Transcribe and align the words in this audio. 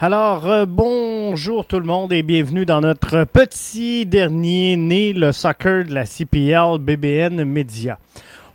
Alors, 0.00 0.50
euh, 0.50 0.66
bonjour 0.66 1.66
tout 1.66 1.78
le 1.78 1.86
monde 1.86 2.12
et 2.12 2.24
bienvenue 2.24 2.66
dans 2.66 2.80
notre 2.80 3.22
petit 3.22 4.04
dernier 4.04 4.76
né, 4.76 5.12
le 5.12 5.30
soccer 5.30 5.84
de 5.84 5.94
la 5.94 6.04
CPL 6.04 6.78
BBN 6.80 7.44
Media. 7.44 8.00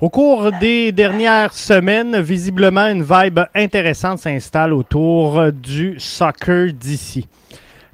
Au 0.01 0.09
cours 0.09 0.51
des 0.59 0.91
dernières 0.91 1.53
semaines, 1.53 2.19
visiblement, 2.19 2.87
une 2.87 3.03
vibe 3.03 3.39
intéressante 3.55 4.19
s'installe 4.19 4.73
autour 4.73 5.53
du 5.53 5.97
soccer 5.97 6.73
d'ici. 6.73 7.25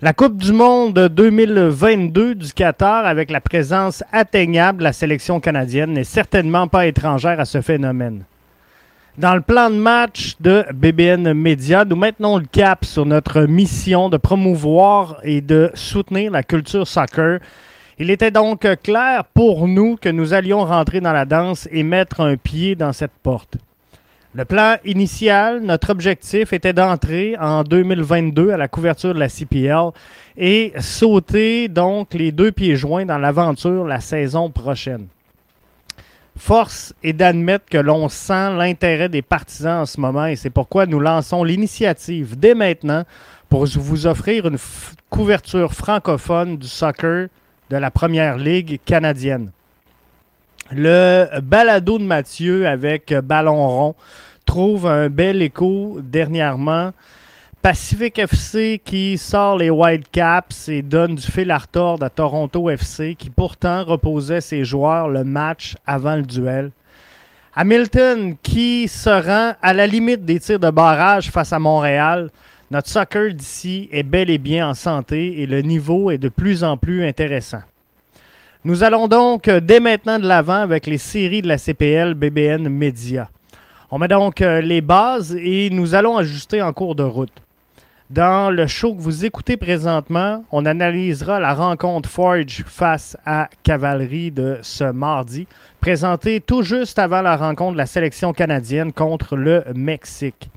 La 0.01 0.13
Coupe 0.13 0.37
du 0.37 0.51
Monde 0.51 1.07
2022 1.07 2.33
du 2.33 2.51
Qatar, 2.51 3.05
avec 3.05 3.29
la 3.29 3.41
présence 3.41 4.03
atteignable 4.11 4.79
de 4.79 4.85
la 4.85 4.93
sélection 4.93 5.39
canadienne, 5.39 5.93
n'est 5.93 6.03
certainement 6.03 6.67
pas 6.67 6.87
étrangère 6.87 7.39
à 7.39 7.45
ce 7.45 7.61
phénomène. 7.61 8.23
Dans 9.17 9.33
le 9.33 9.39
plan 9.39 9.69
de 9.69 9.75
match 9.75 10.35
de 10.41 10.65
BBN 10.73 11.31
Media, 11.33 11.85
nous 11.85 11.95
maintenons 11.95 12.37
le 12.37 12.45
cap 12.51 12.83
sur 12.83 13.05
notre 13.05 13.43
mission 13.43 14.09
de 14.09 14.17
promouvoir 14.17 15.21
et 15.23 15.39
de 15.39 15.71
soutenir 15.73 16.33
la 16.33 16.43
culture 16.43 16.85
soccer. 16.85 17.39
Il 17.97 18.09
était 18.09 18.31
donc 18.31 18.67
clair 18.83 19.23
pour 19.33 19.69
nous 19.69 19.95
que 19.95 20.09
nous 20.09 20.33
allions 20.33 20.65
rentrer 20.65 20.99
dans 20.99 21.13
la 21.13 21.23
danse 21.23 21.65
et 21.71 21.83
mettre 21.83 22.19
un 22.19 22.35
pied 22.35 22.75
dans 22.75 22.91
cette 22.91 23.13
porte. 23.23 23.55
Le 24.33 24.43
plan 24.43 24.75
initial, 24.83 25.61
notre 25.61 25.91
objectif 25.91 26.51
était 26.51 26.73
d'entrer 26.73 27.37
en 27.39 27.63
2022 27.63 28.51
à 28.51 28.57
la 28.57 28.67
couverture 28.67 29.13
de 29.13 29.19
la 29.19 29.29
CPL 29.29 29.91
et 30.35 30.73
sauter 30.81 31.69
donc 31.69 32.13
les 32.13 32.33
deux 32.33 32.51
pieds 32.51 32.75
joints 32.75 33.05
dans 33.05 33.17
l'aventure 33.17 33.85
la 33.85 34.01
saison 34.01 34.49
prochaine. 34.49 35.07
Force 36.37 36.93
est 37.03 37.13
d'admettre 37.13 37.65
que 37.65 37.77
l'on 37.77 38.09
sent 38.09 38.55
l'intérêt 38.55 39.09
des 39.09 39.21
partisans 39.21 39.81
en 39.81 39.85
ce 39.85 39.99
moment 39.99 40.25
et 40.25 40.35
c'est 40.35 40.49
pourquoi 40.49 40.85
nous 40.85 40.99
lançons 40.99 41.43
l'initiative 41.43 42.37
dès 42.37 42.53
maintenant 42.53 43.03
pour 43.49 43.65
vous 43.65 44.05
offrir 44.05 44.45
une 44.47 44.57
couverture 45.09 45.73
francophone 45.73 46.57
du 46.57 46.67
soccer 46.67 47.27
de 47.69 47.77
la 47.77 47.89
Première 47.89 48.37
Ligue 48.37 48.79
canadienne. 48.85 49.51
Le 50.71 51.39
balado 51.41 51.99
de 51.99 52.03
Mathieu 52.03 52.67
avec 52.67 53.13
Ballon 53.13 53.67
rond 53.67 53.95
trouve 54.45 54.87
un 54.87 55.09
bel 55.09 55.41
écho 55.41 55.99
dernièrement 56.01 56.91
Pacific 57.65 58.19
FC 58.19 58.79
qui 58.85 59.17
sort 59.17 59.57
les 59.57 59.71
Whitecaps 59.71 60.69
et 60.69 60.83
donne 60.83 61.15
du 61.15 61.23
fil 61.23 61.49
à 61.49 61.57
retordre 61.57 62.05
à 62.05 62.11
Toronto 62.11 62.69
FC 62.69 63.15
qui 63.15 63.31
pourtant 63.31 63.83
reposait 63.83 64.39
ses 64.39 64.63
joueurs 64.63 65.09
le 65.09 65.23
match 65.23 65.73
avant 65.87 66.15
le 66.15 66.21
duel. 66.21 66.69
Hamilton 67.55 68.35
qui 68.43 68.87
se 68.87 69.09
rend 69.09 69.55
à 69.59 69.73
la 69.73 69.87
limite 69.87 70.23
des 70.23 70.39
tirs 70.39 70.59
de 70.59 70.69
barrage 70.69 71.31
face 71.31 71.53
à 71.53 71.57
Montréal. 71.57 72.29
Notre 72.69 72.87
soccer 72.87 73.33
d'ici 73.33 73.89
est 73.91 74.03
bel 74.03 74.29
et 74.29 74.37
bien 74.37 74.69
en 74.69 74.75
santé 74.75 75.41
et 75.41 75.47
le 75.47 75.63
niveau 75.63 76.11
est 76.11 76.19
de 76.19 76.29
plus 76.29 76.63
en 76.63 76.77
plus 76.77 77.03
intéressant. 77.03 77.63
Nous 78.63 78.83
allons 78.83 79.07
donc 79.07 79.49
dès 79.49 79.79
maintenant 79.79 80.19
de 80.19 80.27
l'avant 80.27 80.61
avec 80.61 80.85
les 80.85 80.99
séries 80.99 81.41
de 81.41 81.47
la 81.47 81.57
CPL 81.57 82.13
BBN 82.13 82.69
Media. 82.69 83.27
On 83.89 83.97
met 83.97 84.07
donc 84.07 84.41
euh, 84.43 84.61
les 84.61 84.81
bases 84.81 85.35
et 85.35 85.71
nous 85.71 85.95
allons 85.95 86.15
ajuster 86.17 86.61
en 86.61 86.71
cours 86.71 86.93
de 86.93 87.01
route. 87.01 87.41
Dans 88.11 88.51
le 88.51 88.67
show 88.67 88.93
que 88.93 89.01
vous 89.01 89.25
écoutez 89.25 89.57
présentement, 89.57 90.45
on 90.51 90.67
analysera 90.67 91.39
la 91.39 91.55
rencontre 91.55 92.07
Forge 92.07 92.63
face 92.67 93.17
à 93.25 93.49
Cavalerie 93.63 94.29
de 94.29 94.59
ce 94.61 94.83
mardi, 94.83 95.47
présentée 95.81 96.39
tout 96.39 96.61
juste 96.61 96.99
avant 96.99 97.23
la 97.23 97.35
rencontre 97.35 97.73
de 97.73 97.79
la 97.79 97.87
sélection 97.87 98.31
canadienne 98.31 98.93
contre 98.93 99.35
le 99.35 99.63
Mexique. 99.73 100.51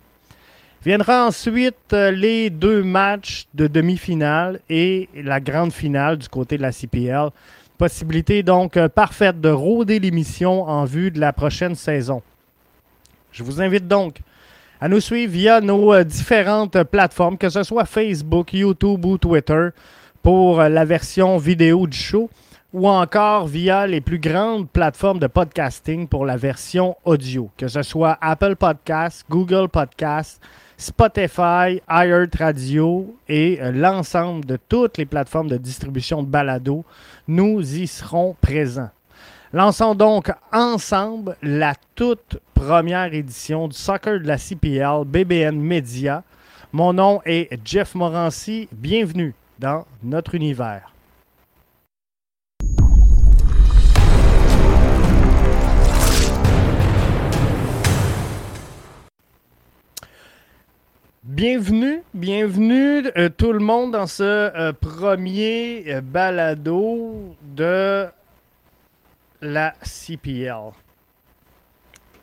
Viendra 0.84 1.26
ensuite 1.26 1.94
euh, 1.94 2.10
les 2.10 2.50
deux 2.50 2.82
matchs 2.82 3.46
de 3.54 3.66
demi-finale 3.66 4.60
et 4.68 5.08
la 5.14 5.40
grande 5.40 5.72
finale 5.72 6.18
du 6.18 6.28
côté 6.28 6.58
de 6.58 6.62
la 6.62 6.70
CPL. 6.70 7.30
Possibilité 7.78 8.42
donc 8.42 8.76
euh, 8.76 8.90
parfaite 8.90 9.40
de 9.40 9.48
rôder 9.48 10.00
l'émission 10.00 10.64
en 10.64 10.84
vue 10.84 11.10
de 11.10 11.18
la 11.18 11.32
prochaine 11.32 11.74
saison. 11.74 12.20
Je 13.32 13.42
vous 13.42 13.62
invite 13.62 13.88
donc 13.88 14.20
à 14.80 14.88
nous 14.88 15.00
suivre 15.00 15.32
via 15.32 15.60
nos 15.60 15.92
euh, 15.92 16.04
différentes 16.04 16.82
plateformes, 16.84 17.36
que 17.36 17.48
ce 17.48 17.62
soit 17.62 17.84
Facebook, 17.84 18.52
YouTube 18.52 19.04
ou 19.04 19.18
Twitter, 19.18 19.68
pour 20.22 20.60
euh, 20.60 20.68
la 20.68 20.84
version 20.84 21.36
vidéo 21.36 21.86
du 21.86 21.96
show, 21.96 22.30
ou 22.72 22.88
encore 22.88 23.46
via 23.46 23.86
les 23.86 24.00
plus 24.00 24.18
grandes 24.18 24.68
plateformes 24.68 25.18
de 25.18 25.26
podcasting 25.26 26.06
pour 26.06 26.26
la 26.26 26.36
version 26.36 26.96
audio, 27.04 27.50
que 27.56 27.66
ce 27.66 27.82
soit 27.82 28.18
Apple 28.20 28.54
Podcasts, 28.56 29.24
Google 29.28 29.68
Podcasts, 29.68 30.40
Spotify, 30.76 31.82
iHeartRadio 31.90 33.16
et 33.28 33.58
euh, 33.60 33.72
l'ensemble 33.72 34.44
de 34.44 34.58
toutes 34.68 34.96
les 34.96 35.06
plateformes 35.06 35.48
de 35.48 35.56
distribution 35.56 36.22
de 36.22 36.28
balado. 36.28 36.84
Nous 37.26 37.78
y 37.78 37.88
serons 37.88 38.36
présents. 38.40 38.90
Lançons 39.52 39.94
donc 39.94 40.30
ensemble 40.52 41.36
la 41.42 41.74
toute 41.94 42.38
première 42.58 43.14
édition 43.14 43.68
du 43.68 43.76
soccer 43.76 44.18
de 44.18 44.26
la 44.26 44.36
CPL 44.36 45.04
BBN 45.06 45.56
Media. 45.60 46.24
Mon 46.72 46.92
nom 46.92 47.20
est 47.24 47.56
Jeff 47.64 47.94
Morancy. 47.94 48.68
Bienvenue 48.72 49.32
dans 49.60 49.86
notre 50.02 50.34
univers. 50.34 50.92
Bienvenue, 61.22 62.02
bienvenue 62.12 63.06
euh, 63.16 63.28
tout 63.28 63.52
le 63.52 63.60
monde 63.60 63.92
dans 63.92 64.08
ce 64.08 64.22
euh, 64.24 64.72
premier 64.72 65.84
euh, 65.86 66.00
balado 66.00 67.36
de 67.54 68.06
la 69.40 69.74
CPL. 69.84 70.72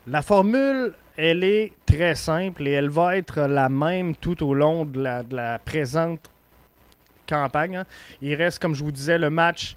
La 0.08 0.22
formule, 0.22 0.92
elle 1.16 1.42
est 1.42 1.72
très 1.84 2.14
simple 2.14 2.68
et 2.68 2.70
elle 2.70 2.90
va 2.90 3.16
être 3.16 3.40
la 3.40 3.68
même 3.68 4.14
tout 4.14 4.40
au 4.44 4.54
long 4.54 4.84
de 4.84 5.02
la, 5.02 5.58
présente 5.58 6.30
campagne. 7.28 7.78
Hein. 7.78 7.84
Il 8.22 8.36
reste, 8.36 8.60
comme 8.60 8.76
je 8.76 8.84
vous 8.84 8.92
disais, 8.92 9.18
le 9.18 9.30
match 9.30 9.74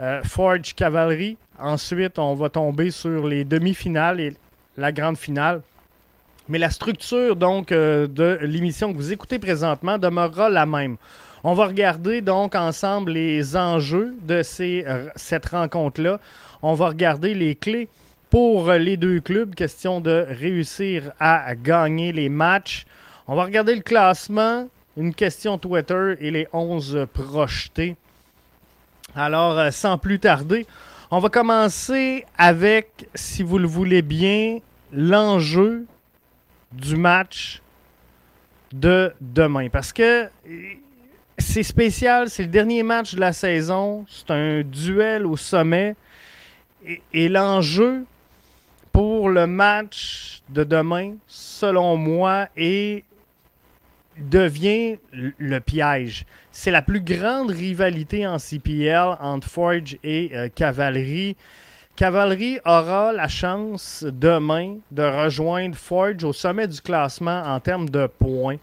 euh, 0.00 0.20
Forge 0.24 0.74
Cavalry. 0.74 1.36
Ensuite, 1.60 2.18
on 2.18 2.34
va 2.34 2.48
tomber 2.48 2.90
sur 2.90 3.28
les 3.28 3.44
demi-finales 3.44 4.18
et 4.18 4.36
la 4.76 4.90
grande 4.90 5.16
finale. 5.16 5.62
Mais 6.48 6.58
la 6.58 6.70
structure 6.70 7.36
donc 7.36 7.70
euh, 7.70 8.08
de 8.08 8.36
l'émission 8.42 8.92
que 8.92 8.96
vous 8.96 9.12
écoutez 9.12 9.38
présentement 9.38 9.96
demeurera 9.96 10.50
la 10.50 10.66
même. 10.66 10.96
On 11.44 11.54
va 11.54 11.66
regarder 11.66 12.20
donc 12.20 12.56
ensemble 12.56 13.12
les 13.12 13.56
enjeux 13.56 14.16
de 14.22 14.42
euh, 14.60 15.08
cette 15.14 15.46
rencontre-là. 15.46 16.18
On 16.62 16.74
va 16.74 16.88
regarder 16.88 17.32
les 17.32 17.54
clés 17.54 17.88
pour 18.30 18.72
les 18.72 18.96
deux 18.96 19.20
clubs. 19.20 19.54
Question 19.54 20.00
de 20.00 20.26
réussir 20.28 21.12
à 21.18 21.54
gagner 21.54 22.12
les 22.12 22.28
matchs. 22.28 22.84
On 23.26 23.34
va 23.34 23.44
regarder 23.44 23.74
le 23.74 23.82
classement, 23.82 24.68
une 24.96 25.14
question 25.14 25.58
Twitter 25.58 26.14
et 26.20 26.30
les 26.30 26.48
11 26.52 27.06
projetés. 27.12 27.96
Alors, 29.14 29.58
euh, 29.58 29.70
sans 29.70 29.98
plus 29.98 30.18
tarder, 30.18 30.66
on 31.10 31.18
va 31.18 31.28
commencer 31.28 32.26
avec, 32.36 33.08
si 33.14 33.42
vous 33.42 33.58
le 33.58 33.66
voulez 33.66 34.02
bien, 34.02 34.58
l'enjeu 34.92 35.86
du 36.72 36.96
match 36.96 37.62
de 38.72 39.12
demain. 39.20 39.68
Parce 39.70 39.92
que 39.92 40.28
c'est 41.38 41.62
spécial, 41.62 42.28
c'est 42.28 42.42
le 42.42 42.48
dernier 42.48 42.82
match 42.82 43.14
de 43.14 43.20
la 43.20 43.32
saison, 43.32 44.04
c'est 44.08 44.30
un 44.30 44.62
duel 44.62 45.26
au 45.26 45.36
sommet. 45.36 45.96
Et, 47.12 47.28
l'enjeu 47.28 48.04
pour 48.92 49.28
le 49.28 49.46
match 49.46 50.42
de 50.48 50.64
demain, 50.64 51.14
selon 51.26 51.96
moi, 51.96 52.48
est, 52.56 53.04
devient 54.18 54.98
le 55.12 55.58
piège. 55.60 56.24
C'est 56.50 56.70
la 56.70 56.82
plus 56.82 57.00
grande 57.00 57.50
rivalité 57.50 58.26
en 58.26 58.38
CPL 58.38 59.16
entre 59.20 59.48
Forge 59.48 59.96
et 60.02 60.30
euh, 60.34 60.48
Cavalerie. 60.52 61.36
Cavalerie 61.94 62.58
aura 62.64 63.12
la 63.12 63.28
chance 63.28 64.04
demain 64.04 64.78
de 64.90 65.02
rejoindre 65.02 65.76
Forge 65.76 66.24
au 66.24 66.32
sommet 66.32 66.66
du 66.66 66.80
classement 66.80 67.42
en 67.44 67.60
termes 67.60 67.88
de 67.88 68.06
points. 68.06 68.56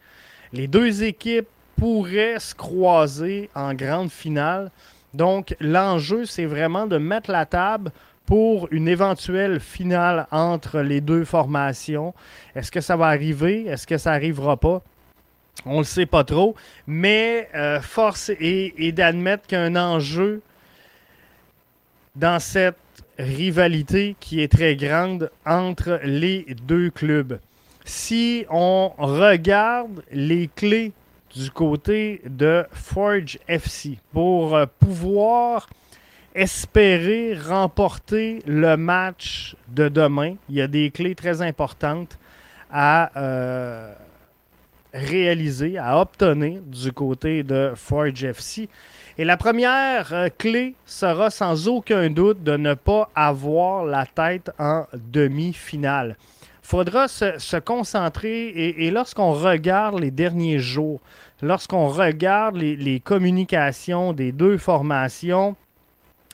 Les 0.51 0.68
deux 0.68 1.04
équipes 1.04 1.48
pourraient 1.77 2.39
se 2.39 2.56
croiser 2.56 3.50
en 3.56 3.74
grande 3.74 4.12
finale. 4.12 4.72
Donc, 5.13 5.56
l'enjeu, 5.60 6.25
c'est 6.25 6.45
vraiment 6.45 6.88
de 6.88 6.98
mettre 6.98 7.31
la 7.31 7.45
table 7.45 7.92
pour 8.25 8.68
une 8.72 8.88
éventuelle 8.88 9.60
finale 9.60 10.27
entre 10.31 10.80
les 10.80 11.01
deux 11.01 11.25
formations. 11.25 12.13
Est-ce 12.56 12.72
que 12.72 12.81
ça 12.81 12.95
va 12.95 13.07
arriver? 13.07 13.66
Est-ce 13.66 13.86
que 13.86 13.98
ça 13.98 14.12
n'arrivera 14.12 14.57
pas? 14.57 14.81
On 15.66 15.75
ne 15.75 15.77
le 15.80 15.83
sait 15.83 16.06
pas 16.06 16.24
trop. 16.24 16.56
Mais 16.88 17.50
euh, 17.56 17.80
force 17.81 18.31
est, 18.39 18.92
d'admettre 18.92 19.48
qu'un 19.48 19.75
enjeu 19.75 20.42
dans 22.16 22.39
cette 22.39 22.75
rivalité 23.18 24.16
qui 24.19 24.42
est 24.42 24.51
très 24.51 24.75
grande 24.75 25.31
entre 25.45 26.00
les 26.04 26.45
deux 26.66 26.89
clubs. 26.89 27.39
Si 27.86 28.45
on 28.50 28.92
regarde 28.98 30.04
les 30.12 30.50
clés 30.54 30.92
du 31.36 31.51
côté 31.51 32.22
de 32.25 32.66
Forge 32.72 33.38
FC 33.48 34.00
pour 34.13 34.56
euh, 34.56 34.66
pouvoir 34.80 35.68
espérer 36.36 37.34
remporter 37.34 38.44
le 38.46 38.76
match 38.76 39.56
de 39.70 39.88
demain. 39.88 40.36
Il 40.50 40.56
y 40.56 40.62
a 40.62 40.68
des 40.68 40.92
clés 40.92 41.16
très 41.16 41.42
importantes 41.42 42.20
à 42.70 43.10
euh, 43.18 43.94
réaliser, 44.94 45.78
à 45.78 46.00
obtenir 46.00 46.62
du 46.62 46.92
côté 46.92 47.42
de 47.42 47.72
Forge 47.76 48.24
FC. 48.24 48.70
Et 49.18 49.24
la 49.24 49.38
première 49.38 50.14
euh, 50.14 50.28
clé 50.38 50.76
sera 50.86 51.30
sans 51.30 51.70
aucun 51.70 52.10
doute 52.10 52.44
de 52.44 52.58
ne 52.58 52.74
pas 52.74 53.10
avoir 53.16 53.86
la 53.86 54.06
tête 54.06 54.52
en 54.60 54.86
demi-finale. 54.94 56.18
Il 56.64 56.68
faudra 56.68 57.08
se, 57.08 57.60
concentrer 57.60 58.48
et, 58.48 58.92
lorsqu'on 58.92 59.34
regarde 59.34 60.00
les 60.00 60.12
derniers 60.12 60.60
jours, 60.60 61.00
lorsqu'on 61.42 61.88
regarde 61.88 62.58
les, 62.58 63.00
communications 63.00 64.14
des 64.14 64.32
deux 64.32 64.58
formations, 64.58 65.56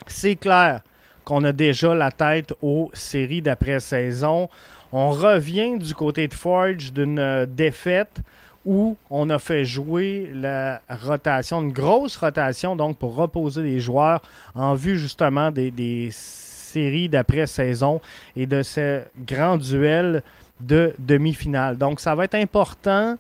c'est 0.07 0.35
clair 0.35 0.81
qu'on 1.23 1.43
a 1.43 1.51
déjà 1.51 1.93
la 1.93 2.11
tête 2.11 2.53
aux 2.61 2.89
séries 2.93 3.41
d'après-saison. 3.41 4.49
On 4.91 5.11
revient 5.11 5.77
du 5.77 5.93
côté 5.93 6.27
de 6.27 6.33
Forge 6.33 6.91
d'une 6.91 7.19
euh, 7.19 7.45
défaite 7.45 8.21
où 8.65 8.97
on 9.09 9.29
a 9.29 9.39
fait 9.39 9.65
jouer 9.65 10.31
la 10.33 10.81
rotation, 10.89 11.61
une 11.61 11.71
grosse 11.71 12.15
rotation, 12.17 12.75
donc 12.75 12.97
pour 12.97 13.15
reposer 13.15 13.63
les 13.63 13.79
joueurs 13.79 14.21
en 14.53 14.75
vue 14.75 14.99
justement 14.99 15.51
des, 15.51 16.09
séries 16.11 17.09
d'après-saison 17.09 17.99
et 18.35 18.45
de 18.45 18.63
ce 18.63 19.01
grand 19.25 19.57
duel 19.57 20.23
de 20.61 20.93
demi-finale. 20.99 21.77
Donc 21.77 21.99
ça 21.99 22.15
va 22.15 22.23
être 22.25 22.35
important 22.35 23.17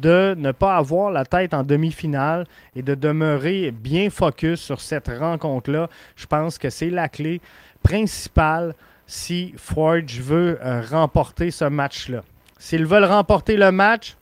de 0.00 0.34
ne 0.38 0.52
pas 0.52 0.76
avoir 0.76 1.10
la 1.10 1.24
tête 1.24 1.54
en 1.54 1.62
demi-finale 1.62 2.46
et 2.76 2.82
de 2.82 2.94
demeurer 2.94 3.70
bien 3.70 4.10
focus 4.10 4.60
sur 4.60 4.80
cette 4.80 5.08
rencontre-là. 5.08 5.88
Je 6.16 6.26
pense 6.26 6.58
que 6.58 6.70
c'est 6.70 6.90
la 6.90 7.08
clé 7.08 7.40
principale 7.82 8.74
si 9.06 9.54
Forge 9.56 10.20
veut 10.20 10.58
euh, 10.62 10.82
remporter 10.88 11.50
ce 11.50 11.64
match-là. 11.64 12.22
S'ils 12.58 12.86
veulent 12.86 13.04
remporter 13.04 13.56
le 13.56 13.72
match, 13.72 14.16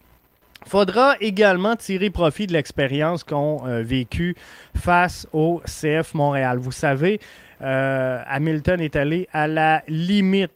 faudra 0.67 1.17
également 1.21 1.77
tirer 1.77 2.11
profit 2.11 2.47
de 2.47 2.53
l'expérience 2.53 3.25
qu'ont 3.25 3.67
euh, 3.67 3.83
vécu 3.83 4.37
face 4.77 5.27
au 5.33 5.61
CF 5.67 6.15
Montréal. 6.15 6.59
Vous 6.59 6.73
savez, 6.73 7.21
euh, 7.63 8.23
Hamilton 8.27 8.81
est 8.81 8.97
allé 8.97 9.29
à 9.33 9.49
la 9.49 9.83
limite 9.89 10.53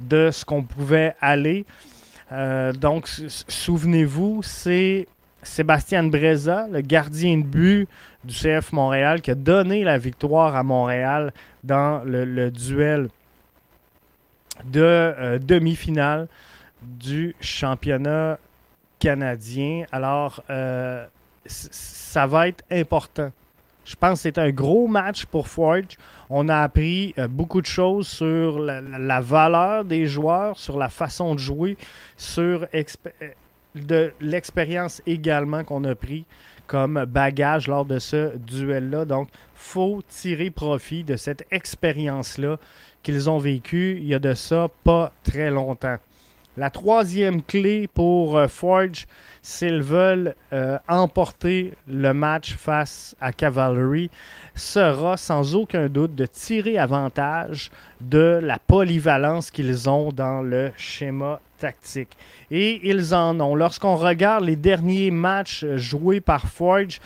de 0.00 0.30
ce 0.32 0.44
qu'on 0.44 0.62
pouvait 0.62 1.14
aller. 1.20 1.64
Euh, 2.32 2.72
donc, 2.72 3.08
souvenez-vous, 3.48 4.42
c'est 4.42 5.08
Sébastien 5.42 6.04
Breza, 6.04 6.66
le 6.70 6.80
gardien 6.80 7.38
de 7.38 7.44
but 7.44 7.88
du 8.24 8.34
CF 8.34 8.72
Montréal, 8.72 9.20
qui 9.20 9.30
a 9.30 9.34
donné 9.34 9.84
la 9.84 9.98
victoire 9.98 10.56
à 10.56 10.62
Montréal 10.62 11.32
dans 11.64 12.02
le 12.04 12.50
duel 12.50 13.08
de 14.64 15.38
demi-finale 15.38 16.28
du 16.82 17.34
championnat 17.40 18.38
canadien. 18.98 19.84
Alors, 19.92 20.42
euh, 20.50 21.06
ça 21.46 22.26
va 22.26 22.48
être 22.48 22.64
important. 22.70 23.30
Je 23.88 23.96
pense 23.96 24.18
que 24.18 24.22
c'est 24.24 24.36
un 24.36 24.50
gros 24.50 24.86
match 24.86 25.24
pour 25.24 25.48
Forge. 25.48 25.96
On 26.28 26.50
a 26.50 26.58
appris 26.58 27.14
euh, 27.16 27.26
beaucoup 27.26 27.62
de 27.62 27.66
choses 27.66 28.06
sur 28.06 28.58
la, 28.58 29.20
valeur 29.22 29.82
des 29.86 30.06
joueurs, 30.06 30.58
sur 30.58 30.76
la 30.76 30.90
façon 30.90 31.34
de 31.34 31.40
jouer, 31.40 31.78
sur 32.18 32.66
euh, 32.74 32.82
de 33.74 34.12
l'expérience 34.20 35.00
également 35.06 35.64
qu'on 35.64 35.84
a 35.84 35.94
pris 35.94 36.26
comme 36.66 37.02
bagage 37.06 37.66
lors 37.66 37.86
de 37.86 37.98
ce 37.98 38.36
duel-là. 38.36 39.06
Donc, 39.06 39.30
faut 39.54 40.02
tirer 40.06 40.50
profit 40.50 41.02
de 41.02 41.16
cette 41.16 41.46
expérience-là 41.50 42.58
qu'ils 43.02 43.30
ont 43.30 43.38
vécue 43.38 43.96
il 43.98 44.06
y 44.06 44.14
a 44.14 44.18
de 44.18 44.34
ça 44.34 44.68
pas 44.84 45.12
très 45.22 45.50
longtemps. 45.50 45.96
La 46.58 46.68
troisième 46.68 47.42
clé 47.42 47.88
pour 47.88 48.36
euh, 48.36 48.48
Forge, 48.48 49.06
s'ils 49.48 49.80
veulent 49.80 50.34
euh, 50.52 50.78
emporter 50.88 51.72
le 51.86 52.12
match 52.12 52.54
face 52.54 53.16
à 53.18 53.32
Cavalry, 53.32 54.10
sera 54.54 55.16
sans 55.16 55.54
aucun 55.54 55.88
doute 55.88 56.14
de 56.14 56.26
tirer 56.26 56.76
avantage 56.76 57.70
de 58.02 58.40
la 58.42 58.58
polyvalence 58.58 59.50
qu'ils 59.50 59.88
ont 59.88 60.12
dans 60.12 60.42
le 60.42 60.70
schéma 60.76 61.40
tactique. 61.58 62.14
Et 62.50 62.90
ils 62.90 63.14
en 63.14 63.40
ont. 63.40 63.54
Lorsqu'on 63.54 63.96
regarde 63.96 64.44
les 64.44 64.56
derniers 64.56 65.10
matchs 65.10 65.64
joués 65.76 66.20
par 66.20 66.46
Forge, 66.48 67.00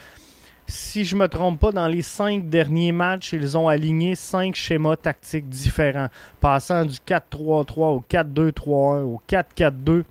si 0.67 1.05
je 1.05 1.15
ne 1.15 1.21
me 1.21 1.29
trompe 1.29 1.61
pas, 1.61 1.71
dans 1.71 1.87
les 1.87 2.03
cinq 2.03 2.49
derniers 2.51 2.91
matchs, 2.91 3.35
ils 3.35 3.57
ont 3.57 3.69
aligné 3.69 4.17
cinq 4.17 4.57
schémas 4.57 4.97
tactiques 4.97 5.49
différents, 5.49 6.09
passant 6.41 6.87
du 6.87 6.97
4-3-3 7.07 7.95
au 7.95 8.05
4-2-3-1 8.11 9.03
au 9.05 9.23
4-4-2. 9.29 10.03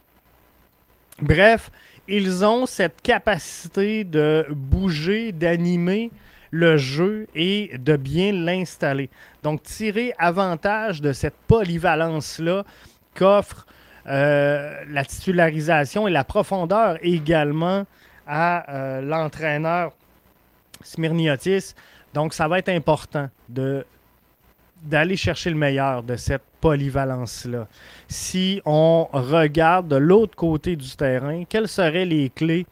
Bref, 1.22 1.70
ils 2.12 2.44
ont 2.44 2.66
cette 2.66 3.02
capacité 3.02 4.04
de 4.04 4.46
bouger, 4.50 5.32
d'animer 5.32 6.12
le 6.52 6.76
jeu 6.76 7.28
et 7.34 7.72
de 7.78 7.96
bien 7.96 8.34
l'installer. 8.34 9.10
Donc, 9.44 9.64
tirer 9.64 10.14
avantage 10.18 11.02
de 11.02 11.14
cette 11.14 11.36
polyvalence-là 11.48 12.66
qu'offre 13.16 13.66
euh, 14.08 14.84
la 14.90 15.06
titularisation 15.06 16.08
et 16.08 16.12
la 16.12 16.24
profondeur 16.24 16.98
également 17.02 17.86
à 18.28 18.70
euh, 18.70 19.02
l'entraîneur 19.02 19.94
Smirniotis. 20.84 21.74
Donc, 22.14 22.34
ça 22.34 22.48
va 22.48 22.60
être 22.60 22.70
important 22.70 23.30
de 23.48 23.86
d'aller 24.84 25.16
chercher 25.16 25.50
le 25.50 25.56
meilleur 25.56 26.04
de 26.04 26.16
cette 26.16 26.44
polyvalence-là. 26.60 27.68
Si 28.08 28.62
on 28.66 29.08
regarde 29.12 29.88
de 29.88 29.96
l'autre 29.96 30.36
côté 30.36 30.76
du 30.76 30.90
terrain, 30.96 31.44
quelles 31.48 31.68
seraient 31.68 32.06
les 32.06 32.30
clés 32.30 32.66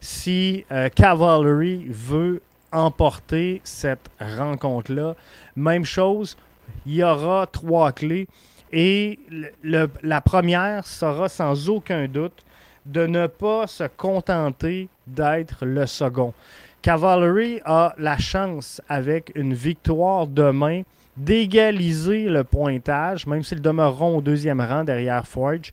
si 0.00 0.64
euh, 0.70 0.88
Cavalry 0.88 1.86
veut 1.88 2.42
emporter 2.72 3.60
cette 3.64 4.08
rencontre-là? 4.20 5.14
Même 5.56 5.84
chose, 5.84 6.36
il 6.84 6.94
y 6.96 7.02
aura 7.04 7.46
trois 7.46 7.92
clés 7.92 8.28
et 8.72 9.18
la 9.62 10.20
première 10.20 10.86
sera 10.86 11.28
sans 11.28 11.68
aucun 11.68 12.06
doute 12.08 12.44
de 12.84 13.06
ne 13.06 13.26
pas 13.26 13.66
se 13.66 13.84
contenter 13.84 14.88
d'être 15.06 15.64
le 15.64 15.86
second. 15.86 16.34
Cavalry 16.82 17.60
a 17.64 17.94
la 17.98 18.16
chance, 18.18 18.80
avec 18.88 19.32
une 19.34 19.54
victoire 19.54 20.26
demain, 20.26 20.82
d'égaliser 21.16 22.24
le 22.24 22.44
pointage, 22.44 23.26
même 23.26 23.42
s'ils 23.42 23.62
demeureront 23.62 24.18
au 24.18 24.20
deuxième 24.20 24.60
rang 24.60 24.84
derrière 24.84 25.26
Forge, 25.26 25.72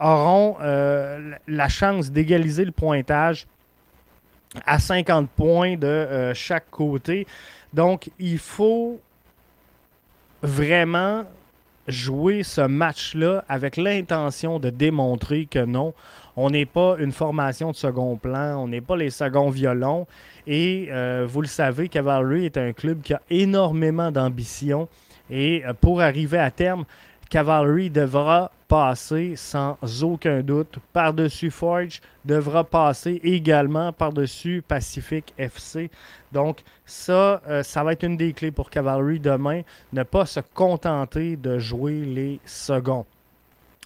auront 0.00 0.56
euh, 0.60 1.32
la 1.46 1.68
chance 1.68 2.10
d'égaliser 2.10 2.64
le 2.64 2.72
pointage 2.72 3.46
à 4.66 4.78
50 4.78 5.28
points 5.30 5.76
de 5.76 5.86
euh, 5.86 6.34
chaque 6.34 6.70
côté. 6.70 7.26
Donc, 7.72 8.10
il 8.18 8.38
faut 8.38 9.00
vraiment 10.42 11.24
jouer 11.88 12.42
ce 12.42 12.60
match-là 12.60 13.44
avec 13.48 13.76
l'intention 13.76 14.58
de 14.58 14.70
démontrer 14.70 15.46
que 15.46 15.64
non, 15.64 15.92
on 16.36 16.50
n'est 16.50 16.66
pas 16.66 16.96
une 16.98 17.12
formation 17.12 17.70
de 17.70 17.76
second 17.76 18.16
plan, 18.16 18.56
on 18.62 18.68
n'est 18.68 18.80
pas 18.80 18.96
les 18.96 19.10
seconds 19.10 19.50
violons. 19.50 20.06
Et 20.46 20.88
euh, 20.90 21.26
vous 21.28 21.40
le 21.40 21.46
savez, 21.46 21.88
Cavalry 21.88 22.46
est 22.46 22.56
un 22.56 22.72
club 22.72 23.02
qui 23.02 23.14
a 23.14 23.22
énormément 23.30 24.10
d'ambition. 24.10 24.88
Et 25.30 25.64
euh, 25.64 25.72
pour 25.72 26.00
arriver 26.00 26.38
à 26.38 26.50
terme, 26.50 26.84
Cavalry 27.30 27.90
devra 27.90 28.50
passer 28.68 29.34
sans 29.36 29.76
aucun 30.02 30.40
doute 30.42 30.78
par-dessus 30.92 31.50
Forge, 31.50 32.00
devra 32.24 32.64
passer 32.64 33.20
également 33.22 33.92
par-dessus 33.92 34.62
Pacific 34.66 35.32
FC. 35.38 35.90
Donc 36.32 36.62
ça, 36.84 37.40
euh, 37.48 37.62
ça 37.62 37.84
va 37.84 37.92
être 37.92 38.04
une 38.04 38.16
des 38.16 38.32
clés 38.32 38.50
pour 38.50 38.70
Cavalry 38.70 39.20
demain, 39.20 39.62
ne 39.92 40.02
pas 40.02 40.26
se 40.26 40.40
contenter 40.40 41.36
de 41.36 41.58
jouer 41.58 42.04
les 42.04 42.40
seconds. 42.44 43.06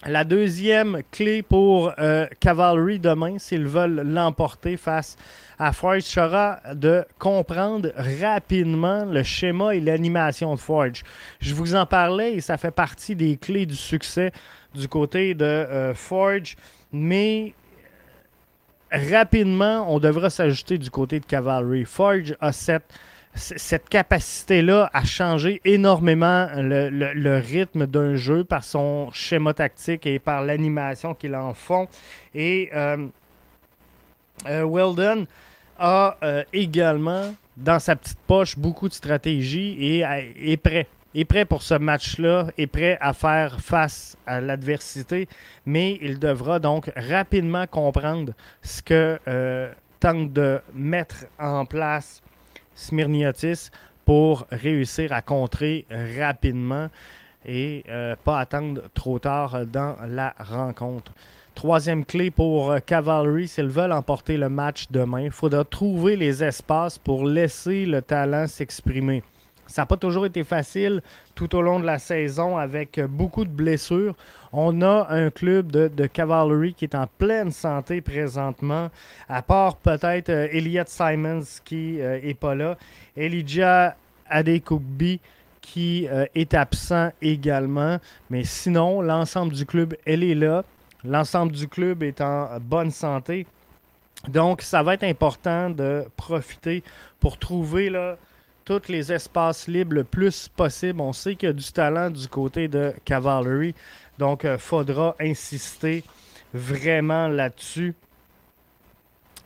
La 0.05 0.23
deuxième 0.23 1.01
clé 1.11 1.41
pour 1.41 1.91
euh, 1.99 2.25
Cavalry 2.39 2.99
demain, 2.99 3.37
s'ils 3.37 3.67
veulent 3.67 4.01
l'emporter 4.05 4.77
face 4.77 5.17
à 5.57 5.73
Forge, 5.73 6.03
sera 6.03 6.61
de 6.73 7.03
comprendre 7.17 7.91
rapidement 7.97 9.03
le 9.03 9.23
schéma 9.23 9.75
et 9.75 9.81
l'animation 9.81 10.55
de 10.55 10.59
Forge. 10.59 11.03
Je 11.41 11.53
vous 11.53 11.75
en 11.75 11.85
parlais 11.85 12.35
et 12.35 12.39
ça 12.39 12.57
fait 12.57 12.71
partie 12.71 13.13
des 13.13 13.35
clés 13.35 13.65
du 13.65 13.75
succès 13.75 14.31
du 14.73 14.87
côté 14.87 15.33
de 15.33 15.43
euh, 15.43 15.93
Forge, 15.93 16.55
mais 16.93 17.53
rapidement, 18.89 19.85
on 19.93 19.99
devra 19.99 20.29
s'ajouter 20.29 20.77
du 20.77 20.89
côté 20.89 21.19
de 21.19 21.25
Cavalry. 21.25 21.83
Forge 21.83 22.37
a 22.39 22.53
cette 22.53 22.93
cette 23.35 23.87
capacité-là 23.89 24.89
a 24.93 25.03
changé 25.03 25.61
énormément 25.63 26.47
le, 26.55 27.39
rythme 27.39 27.85
d'un 27.87 28.15
jeu 28.15 28.43
par 28.43 28.63
son 28.63 29.09
schéma 29.11 29.53
tactique 29.53 30.05
et 30.05 30.19
par 30.19 30.43
l'animation 30.43 31.13
qu'ils 31.13 31.35
en 31.35 31.53
font. 31.53 31.87
Et 32.33 32.69
euh, 32.73 33.07
Weldon 34.45 35.25
a 35.77 36.17
également 36.51 37.33
dans 37.55 37.79
sa 37.79 37.95
petite 37.95 38.19
poche 38.27 38.57
beaucoup 38.57 38.89
de 38.89 38.93
stratégie 38.93 39.77
et 39.79 40.05
est 40.35 40.57
prêt 40.57 40.87
est 41.15 41.25
prêt 41.25 41.45
pour 41.45 41.61
ce 41.61 41.73
match-là, 41.73 42.47
est 42.57 42.67
prêt 42.67 42.97
à 43.01 43.13
faire 43.13 43.59
face 43.61 44.17
à 44.25 44.41
l'adversité, 44.41 45.27
mais 45.65 45.97
il 46.01 46.19
devra 46.19 46.59
donc 46.59 46.91
rapidement 46.95 47.65
comprendre 47.67 48.33
ce 48.61 48.81
que 48.81 49.19
euh, 49.27 49.71
tente 49.99 50.31
de 50.33 50.61
mettre 50.73 51.25
en 51.39 51.65
place 51.65 52.21
Smirniotis 52.79 53.69
pour 54.05 54.47
réussir 54.51 55.13
à 55.13 55.21
contrer 55.21 55.85
rapidement 56.17 56.89
et 57.45 57.83
euh, 57.89 58.15
pas 58.23 58.39
attendre 58.39 58.81
trop 58.93 59.19
tard 59.19 59.65
dans 59.65 59.95
la 60.07 60.33
rencontre. 60.39 61.11
Troisième 61.55 62.05
clé 62.05 62.31
pour 62.31 62.71
euh, 62.71 62.79
Cavalry, 62.79 63.47
s'ils 63.47 63.67
veulent 63.67 63.91
emporter 63.91 64.37
le 64.37 64.49
match 64.49 64.85
demain, 64.91 65.21
il 65.21 65.31
faudra 65.31 65.63
trouver 65.63 66.15
les 66.15 66.43
espaces 66.43 66.97
pour 66.97 67.25
laisser 67.25 67.85
le 67.85 68.01
talent 68.01 68.47
s'exprimer. 68.47 69.23
Ça 69.67 69.83
n'a 69.83 69.85
pas 69.85 69.97
toujours 69.97 70.25
été 70.25 70.43
facile 70.43 71.01
tout 71.35 71.55
au 71.55 71.61
long 71.61 71.79
de 71.79 71.85
la 71.85 71.99
saison 71.99 72.57
avec 72.57 72.99
beaucoup 73.01 73.45
de 73.45 73.51
blessures. 73.51 74.15
On 74.51 74.81
a 74.81 75.07
un 75.09 75.29
club 75.29 75.71
de, 75.71 76.07
cavalry 76.07 76.73
qui 76.73 76.85
est 76.85 76.95
en 76.95 77.07
pleine 77.17 77.51
santé 77.51 78.01
présentement, 78.01 78.89
à 79.27 79.41
part 79.41 79.77
peut-être 79.77 80.29
euh, 80.29 80.47
Elliott 80.51 80.87
Simons 80.87 81.43
qui 81.63 81.97
n'est 81.97 82.31
euh, 82.31 82.33
pas 82.39 82.55
là. 82.55 82.77
Elijah 83.15 83.95
Adekugbi 84.27 85.19
qui 85.61 86.07
euh, 86.07 86.25
est 86.33 86.53
absent 86.53 87.11
également. 87.21 87.99
Mais 88.29 88.43
sinon, 88.43 89.01
l'ensemble 89.01 89.53
du 89.53 89.65
club, 89.65 89.95
elle 90.05 90.23
est 90.23 90.35
là. 90.35 90.63
L'ensemble 91.03 91.51
du 91.51 91.67
club 91.67 92.01
est 92.01 92.21
en 92.21 92.59
bonne 92.59 92.91
santé. 92.91 93.45
Donc, 94.27 94.61
ça 94.61 94.83
va 94.83 94.95
être 94.95 95.03
important 95.03 95.69
de 95.69 96.05
profiter 96.17 96.83
pour 97.19 97.37
trouver 97.37 97.89
là, 97.89 98.17
tous 98.65 98.87
les 98.89 99.11
espaces 99.11 99.67
libres 99.67 99.93
le 99.93 100.03
plus 100.03 100.49
possible. 100.49 100.99
On 101.01 101.13
sait 101.13 101.35
qu'il 101.35 101.47
y 101.47 101.49
a 101.51 101.53
du 101.53 101.71
talent 101.71 102.09
du 102.09 102.27
côté 102.27 102.67
de 102.67 102.93
Cavalry, 103.05 103.73
donc 104.19 104.41
il 104.43 104.51
euh, 104.51 104.57
faudra 104.59 105.15
insister 105.19 106.03
vraiment 106.53 107.27
là-dessus 107.27 107.95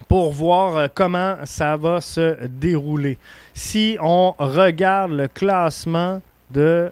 pour 0.10 0.34
voir 0.34 0.76
euh, 0.76 0.88
comment 0.94 1.38
ça 1.46 1.78
va 1.78 2.02
se 2.02 2.46
dérouler. 2.48 3.18
Si 3.54 3.98
on 4.02 4.34
regarde 4.38 5.12
le 5.12 5.28
classement 5.30 6.22
de 6.52 6.92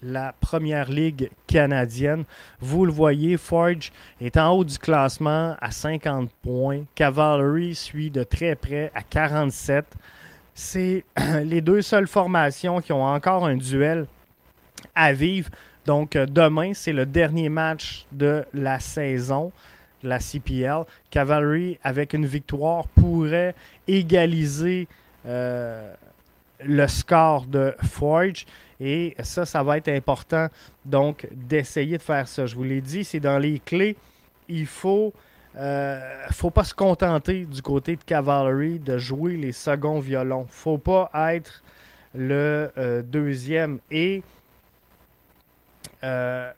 la 0.00 0.32
première 0.40 0.88
ligue 0.88 1.28
canadienne. 1.48 2.24
Vous 2.60 2.84
le 2.86 2.92
voyez, 2.92 3.36
Forge 3.36 3.90
est 4.20 4.36
en 4.36 4.52
haut 4.52 4.62
du 4.62 4.78
classement 4.78 5.56
à 5.60 5.72
50 5.72 6.30
points. 6.40 6.84
Cavalry 6.94 7.74
suit 7.74 8.08
de 8.08 8.22
très 8.22 8.54
près 8.54 8.92
à 8.94 9.02
47 9.02 9.84
c'est 10.58 11.04
les 11.44 11.60
deux 11.60 11.82
seules 11.82 12.08
formations 12.08 12.80
qui 12.80 12.92
ont 12.92 13.04
encore 13.04 13.46
un 13.46 13.56
duel 13.56 14.06
à 14.94 15.12
vivre. 15.12 15.50
Donc, 15.88 16.16
euh, 16.16 16.26
demain, 16.26 16.74
c'est 16.74 16.92
le 16.92 17.06
dernier 17.06 17.48
match 17.48 18.04
de 18.12 18.44
la 18.52 18.78
saison, 18.78 19.52
de 20.02 20.10
la 20.10 20.18
CPL. 20.18 20.84
Cavalry, 21.10 21.78
avec 21.82 22.12
une 22.12 22.26
victoire, 22.26 22.86
pourrait 22.88 23.54
égaliser 23.86 24.86
euh, 25.24 25.90
le 26.62 26.86
score 26.88 27.46
de 27.46 27.74
Forge. 27.82 28.44
Et 28.78 29.16
ça, 29.22 29.46
ça 29.46 29.62
va 29.62 29.78
être 29.78 29.88
important, 29.88 30.48
donc, 30.84 31.26
d'essayer 31.32 31.96
de 31.96 32.02
faire 32.02 32.28
ça. 32.28 32.44
Je 32.44 32.54
vous 32.54 32.64
l'ai 32.64 32.82
dit, 32.82 33.02
c'est 33.02 33.18
dans 33.18 33.38
les 33.38 33.58
clés. 33.58 33.96
Il 34.46 34.66
faut 34.66 35.14
ne 35.54 35.60
euh, 35.60 36.28
faut 36.32 36.50
pas 36.50 36.64
se 36.64 36.74
contenter 36.74 37.46
du 37.46 37.62
côté 37.62 37.96
de 37.96 38.04
Cavalry 38.04 38.78
de 38.78 38.98
jouer 38.98 39.38
les 39.38 39.52
seconds 39.52 40.00
violons. 40.00 40.46
faut 40.50 40.76
pas 40.76 41.10
être 41.32 41.62
le 42.14 42.70
deuxième. 43.06 43.78
Et 43.90 44.22
euh, 46.04 46.52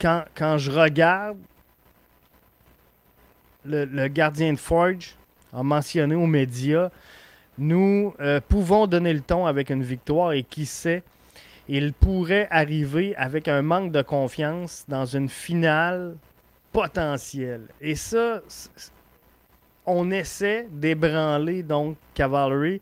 quand, 0.00 0.24
quand, 0.34 0.58
je 0.58 0.70
regarde 0.70 1.38
le, 3.64 4.08
gardien 4.08 4.52
de 4.52 4.58
Forge 4.58 5.16
a 5.52 5.62
mentionné 5.62 6.14
aux 6.14 6.26
médias, 6.26 6.90
nous 7.56 8.14
pouvons 8.48 8.86
donner 8.86 9.12
le 9.12 9.20
ton 9.20 9.46
avec 9.46 9.70
une 9.70 9.82
victoire 9.82 10.32
et 10.32 10.44
qui 10.44 10.64
sait, 10.64 11.02
il 11.68 11.92
pourrait 11.92 12.48
arriver 12.50 13.14
avec 13.16 13.48
un 13.48 13.62
manque 13.62 13.92
de 13.92 14.02
confiance 14.02 14.84
dans 14.88 15.04
une 15.04 15.28
finale 15.28 16.16
potentiel. 16.72 17.62
Et 17.80 17.94
ça, 17.94 18.40
on 19.84 20.10
essaie 20.10 20.66
d'ébranler 20.70 21.62
donc 21.62 21.96
Cavalry 22.14 22.80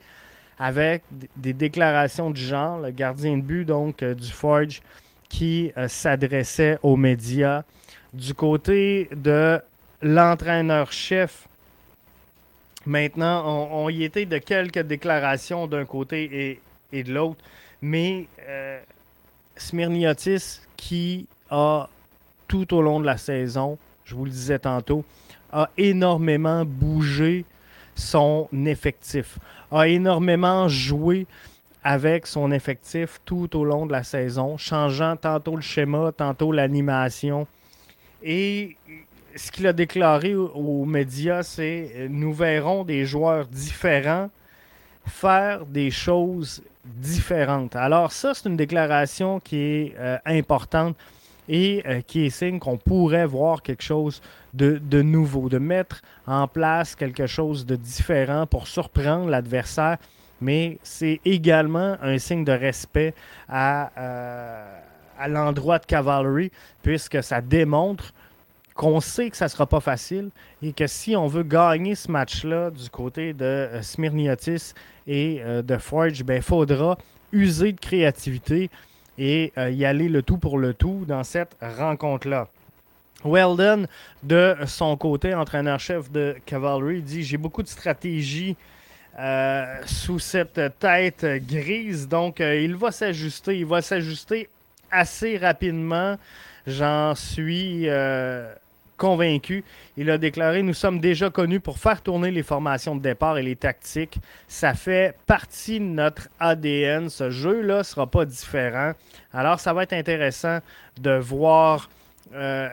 avec 0.58 1.02
des 1.36 1.52
déclarations 1.52 2.30
du 2.30 2.40
genre, 2.40 2.80
le 2.80 2.90
gardien 2.90 3.36
de 3.36 3.42
but 3.42 3.64
donc 3.64 4.02
euh, 4.02 4.14
du 4.14 4.30
Forge 4.30 4.80
qui 5.28 5.72
euh, 5.76 5.88
s'adressait 5.88 6.78
aux 6.82 6.96
médias. 6.96 7.62
Du 8.12 8.34
côté 8.34 9.08
de 9.14 9.60
l'entraîneur-chef, 10.02 11.46
maintenant, 12.86 13.68
on, 13.72 13.88
y 13.88 14.04
était 14.04 14.26
de 14.26 14.38
quelques 14.38 14.82
déclarations 14.82 15.66
d'un 15.66 15.84
côté 15.84 16.60
et, 16.92 17.02
de 17.02 17.12
l'autre, 17.12 17.40
mais 17.82 18.26
euh, 18.48 18.80
Smirniotis 19.56 20.60
qui 20.76 21.26
a 21.50 21.88
tout 22.48 22.72
au 22.74 22.80
long 22.80 23.00
de 23.00 23.06
la 23.06 23.16
saison, 23.16 23.76
je 24.04 24.14
vous 24.14 24.24
le 24.24 24.30
disais 24.30 24.58
tantôt, 24.58 25.04
a 25.52 25.68
énormément 25.76 26.64
bougé 26.64 27.44
son 27.94 28.48
effectif, 28.66 29.38
a 29.70 29.88
énormément 29.88 30.68
joué 30.68 31.26
avec 31.88 32.26
son 32.26 32.50
effectif 32.50 33.20
tout 33.24 33.56
au 33.56 33.64
long 33.64 33.86
de 33.86 33.92
la 33.92 34.02
saison, 34.02 34.56
changeant 34.56 35.14
tantôt 35.14 35.54
le 35.54 35.62
schéma, 35.62 36.10
tantôt 36.10 36.50
l'animation. 36.50 37.46
Et 38.24 38.76
ce 39.36 39.52
qu'il 39.52 39.68
a 39.68 39.72
déclaré 39.72 40.34
aux 40.34 40.84
médias, 40.84 41.44
c'est 41.44 42.08
nous 42.10 42.32
verrons 42.32 42.82
des 42.82 43.04
joueurs 43.04 43.46
différents 43.46 44.30
faire 45.06 45.64
des 45.64 45.92
choses 45.92 46.60
différentes. 46.84 47.76
Alors 47.76 48.10
ça, 48.10 48.34
c'est 48.34 48.48
une 48.48 48.56
déclaration 48.56 49.38
qui 49.38 49.56
est 49.56 49.94
euh, 49.96 50.18
importante 50.26 50.96
et 51.48 51.84
euh, 51.86 52.00
qui 52.04 52.26
est 52.26 52.30
signe 52.30 52.58
qu'on 52.58 52.78
pourrait 52.78 53.26
voir 53.26 53.62
quelque 53.62 53.84
chose 53.84 54.20
de, 54.54 55.02
nouveau, 55.02 55.48
de 55.48 55.58
mettre 55.58 56.00
en 56.26 56.48
place 56.48 56.96
quelque 56.96 57.26
chose 57.26 57.66
de 57.66 57.76
différent 57.76 58.46
pour 58.46 58.66
surprendre 58.66 59.28
l'adversaire, 59.28 59.98
mais 60.40 60.78
c'est 60.82 61.20
également 61.24 61.96
un 62.02 62.18
signe 62.18 62.44
de 62.44 62.52
respect 62.52 63.14
à, 63.48 63.90
euh, 63.98 64.78
à 65.18 65.28
l'endroit 65.28 65.78
de 65.78 65.86
Cavalry, 65.86 66.50
puisque 66.82 67.22
ça 67.22 67.40
démontre 67.40 68.12
qu'on 68.74 69.00
sait 69.00 69.30
que 69.30 69.36
ça 69.36 69.46
ne 69.46 69.50
sera 69.50 69.66
pas 69.66 69.80
facile 69.80 70.28
et 70.62 70.72
que 70.72 70.86
si 70.86 71.16
on 71.16 71.26
veut 71.26 71.42
gagner 71.42 71.94
ce 71.94 72.10
match-là 72.10 72.70
du 72.70 72.90
côté 72.90 73.32
de 73.32 73.44
euh, 73.44 73.82
Smirniotis 73.82 74.74
et 75.06 75.40
de 75.62 75.78
Forge, 75.78 76.18
il 76.18 76.24
ben, 76.24 76.42
faudra 76.42 76.98
user 77.32 77.72
de 77.72 77.80
créativité, 77.80 78.70
et 79.18 79.52
euh, 79.56 79.70
y 79.70 79.84
aller 79.84 80.08
le 80.08 80.22
tout 80.22 80.38
pour 80.38 80.58
le 80.58 80.74
tout 80.74 81.04
dans 81.06 81.24
cette 81.24 81.56
rencontre-là. 81.60 82.48
Weldon, 83.24 83.86
de 84.22 84.54
son 84.66 84.96
côté, 84.96 85.34
entraîneur-chef 85.34 86.10
de 86.10 86.36
Cavalry, 86.44 87.02
dit 87.02 87.22
J'ai 87.22 87.38
beaucoup 87.38 87.62
de 87.62 87.68
stratégie 87.68 88.56
euh, 89.18 89.76
sous 89.86 90.18
cette 90.18 90.60
tête 90.78 91.24
grise, 91.46 92.08
donc 92.08 92.40
euh, 92.40 92.60
il 92.60 92.76
va 92.76 92.90
s'ajuster. 92.90 93.58
Il 93.58 93.66
va 93.66 93.82
s'ajuster 93.82 94.48
assez 94.90 95.36
rapidement. 95.38 96.16
J'en 96.66 97.14
suis 97.14 97.88
convaincu. 98.96 99.64
Il 99.96 100.10
a 100.10 100.18
déclaré 100.18 100.62
Nous 100.62 100.74
sommes 100.74 101.00
déjà 101.00 101.30
connus 101.30 101.60
pour 101.60 101.78
faire 101.78 102.00
tourner 102.00 102.30
les 102.30 102.42
formations 102.42 102.96
de 102.96 103.00
départ 103.00 103.38
et 103.38 103.42
les 103.42 103.56
tactiques. 103.56 104.18
Ça 104.48 104.74
fait 104.74 105.16
partie 105.26 105.78
de 105.78 105.84
notre 105.84 106.28
ADN. 106.40 107.08
Ce 107.08 107.30
jeu-là 107.30 107.78
ne 107.78 107.82
sera 107.82 108.06
pas 108.06 108.24
différent. 108.24 108.92
Alors, 109.32 109.60
ça 109.60 109.72
va 109.72 109.84
être 109.84 109.92
intéressant 109.92 110.58
de 111.00 111.16
voir 111.16 111.88
euh, 112.34 112.68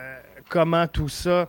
comment 0.48 0.86
tout 0.86 1.08
ça 1.08 1.48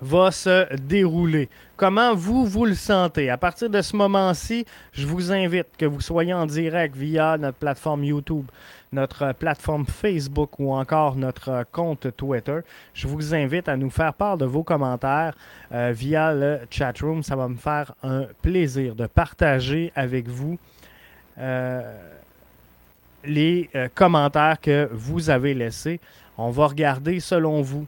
va 0.00 0.30
se 0.30 0.74
dérouler. 0.76 1.48
Comment 1.76 2.14
vous, 2.14 2.46
vous 2.46 2.66
le 2.66 2.74
sentez? 2.74 3.30
À 3.30 3.36
partir 3.36 3.70
de 3.70 3.80
ce 3.80 3.96
moment-ci, 3.96 4.66
je 4.92 5.06
vous 5.06 5.32
invite 5.32 5.68
que 5.78 5.86
vous 5.86 6.00
soyez 6.00 6.34
en 6.34 6.46
direct 6.46 6.94
via 6.94 7.38
notre 7.38 7.58
plateforme 7.58 8.04
YouTube, 8.04 8.46
notre 8.92 9.32
plateforme 9.32 9.86
Facebook 9.86 10.58
ou 10.58 10.72
encore 10.72 11.16
notre 11.16 11.64
compte 11.72 12.14
Twitter. 12.16 12.60
Je 12.94 13.08
vous 13.08 13.34
invite 13.34 13.68
à 13.68 13.76
nous 13.76 13.90
faire 13.90 14.14
part 14.14 14.36
de 14.36 14.44
vos 14.44 14.62
commentaires 14.62 15.34
euh, 15.72 15.92
via 15.94 16.34
le 16.34 16.60
chat 16.70 16.98
room. 17.00 17.22
Ça 17.22 17.36
va 17.36 17.48
me 17.48 17.56
faire 17.56 17.94
un 18.02 18.24
plaisir 18.42 18.94
de 18.94 19.06
partager 19.06 19.92
avec 19.94 20.28
vous 20.28 20.58
euh, 21.38 21.80
les 23.24 23.70
euh, 23.74 23.88
commentaires 23.94 24.60
que 24.60 24.88
vous 24.92 25.30
avez 25.30 25.54
laissés. 25.54 26.00
On 26.36 26.50
va 26.50 26.66
regarder 26.66 27.20
selon 27.20 27.62
vous 27.62 27.86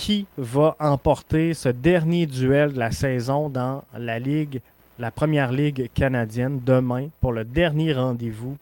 qui 0.00 0.26
va 0.38 0.76
emporter 0.80 1.52
ce 1.52 1.68
dernier 1.68 2.24
duel 2.24 2.72
de 2.72 2.78
la 2.78 2.90
saison 2.90 3.50
dans 3.50 3.84
la 3.94 4.18
Ligue, 4.18 4.62
la 4.98 5.10
première 5.10 5.52
Ligue 5.52 5.90
canadienne 5.92 6.58
demain 6.64 7.08
pour 7.20 7.32
le 7.32 7.44
dernier 7.44 7.92
rendez-vous. 7.92 8.56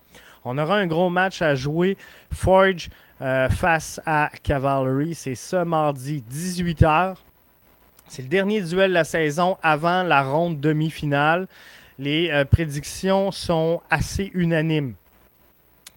On 0.45 0.59
aura 0.59 0.79
un 0.79 0.89
gros 0.89 1.11
match 1.11 1.41
à 1.41 1.55
jouer. 1.55 1.97
Forge 2.33 2.91
euh, 3.23 3.49
face 3.51 4.01
à 4.05 4.31
Cavalry, 4.43 5.15
c'est 5.15 5.37
ce 5.37 5.63
mardi 5.63 6.25
18h. 6.29 7.15
C'est 8.09 8.23
le 8.23 8.29
dernier 8.29 8.61
duel 8.61 8.89
de 8.89 8.95
la 8.95 9.05
saison 9.05 9.59
avant 9.63 10.03
la 10.03 10.25
ronde 10.25 10.59
demi-finale. 10.59 11.47
Les 12.01 12.31
euh, 12.33 12.45
prédictions 12.47 13.31
sont 13.31 13.81
assez 13.91 14.33
unanimes. 14.35 14.95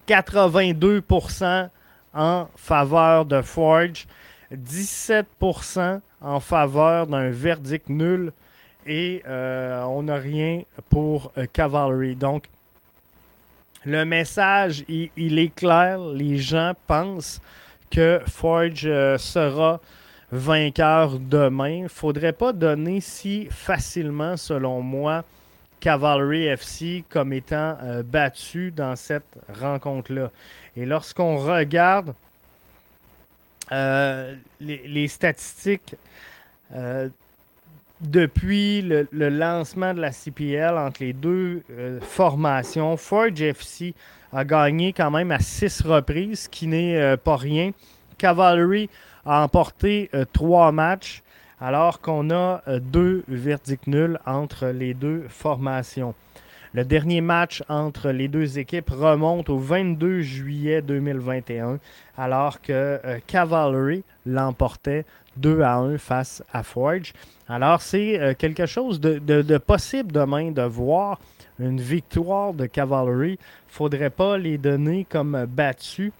82% 0.06 1.68
en 2.14 2.46
faveur 2.56 3.24
de 3.24 3.42
Forge, 3.42 4.06
17% 4.54 6.00
en 6.20 6.40
faveur 6.40 7.06
d'un 7.06 7.30
verdict 7.30 7.88
nul 7.88 8.32
et 8.86 9.22
euh, 9.26 9.82
on 9.84 10.04
n'a 10.04 10.16
rien 10.16 10.62
pour 10.90 11.32
euh, 11.38 11.46
Cavalry. 11.52 12.16
Donc, 12.16 12.44
le 13.84 14.04
message, 14.04 14.84
il, 14.88 15.38
est 15.38 15.54
clair. 15.54 15.98
Les 15.98 16.38
gens 16.38 16.72
pensent 16.86 17.40
que 17.90 18.20
Forge 18.26 18.82
sera 19.18 19.80
vainqueur 20.30 21.18
demain. 21.18 21.68
Il 21.68 21.82
ne 21.84 21.88
faudrait 21.88 22.32
pas 22.32 22.52
donner 22.52 23.00
si 23.00 23.46
facilement, 23.50 24.36
selon 24.36 24.80
moi, 24.80 25.24
Cavalry 25.82 26.46
FC 26.46 27.04
comme 27.08 27.32
étant 27.32 27.76
euh, 27.82 28.04
battu 28.04 28.70
dans 28.70 28.94
cette 28.94 29.36
rencontre-là. 29.60 30.30
Et 30.76 30.86
lorsqu'on 30.86 31.38
regarde 31.38 32.14
euh, 33.72 34.36
les, 34.60 35.08
statistiques 35.08 35.96
euh, 36.74 37.08
depuis 38.00 38.82
le, 38.82 39.08
lancement 39.12 39.94
de 39.94 40.00
la 40.00 40.12
CPL 40.12 40.76
entre 40.76 41.02
les 41.02 41.12
deux 41.12 41.62
formations, 42.02 42.96
Forge 42.96 43.40
FC 43.40 43.94
a 44.32 44.44
gagné 44.44 44.92
quand 44.92 45.10
même 45.10 45.30
à 45.30 45.38
six 45.38 45.82
reprises, 45.82 46.40
ce 46.42 46.48
qui 46.48 46.66
n'est 46.66 47.16
pas 47.16 47.36
rien. 47.36 47.72
Cavalry 48.18 48.88
a 49.24 49.42
emporté 49.42 50.10
euh, 50.14 50.24
trois 50.32 50.72
matchs, 50.72 51.22
alors 51.60 52.00
qu'on 52.00 52.30
a 52.30 52.62
euh, 52.68 52.80
deux 52.80 53.24
verdicts 53.28 53.86
nuls 53.86 54.18
entre 54.26 54.66
les 54.66 54.94
deux 54.94 55.24
formations. 55.28 56.14
Le 56.74 56.84
dernier 56.84 57.20
match 57.20 57.62
entre 57.68 58.10
les 58.10 58.28
deux 58.28 58.58
équipes 58.58 58.90
remonte 58.90 59.50
au 59.50 59.58
22 59.58 60.22
juillet 60.22 60.80
2021, 60.80 61.78
alors 62.16 62.60
que 62.60 62.72
euh, 62.72 63.18
Cavalry 63.26 64.04
l'emportait 64.24 65.04
2 65.36 65.60
à 65.62 65.76
1 65.76 65.98
face 65.98 66.42
à 66.52 66.62
Forge. 66.62 67.12
Alors, 67.48 67.82
c'est 67.82 68.36
quelque 68.38 68.66
chose 68.66 69.00
de, 69.00 69.58
possible 69.58 70.12
demain 70.12 70.50
de 70.50 70.62
voir 70.62 71.18
une 71.58 71.80
victoire 71.80 72.54
de 72.54 72.66
Cavalry. 72.66 73.32
Il 73.32 73.32
ne 73.32 73.38
faudrait 73.68 74.10
pas 74.10 74.38
les 74.38 74.58
donner 74.58 75.06
comme 75.08 75.46
battus 75.46 76.12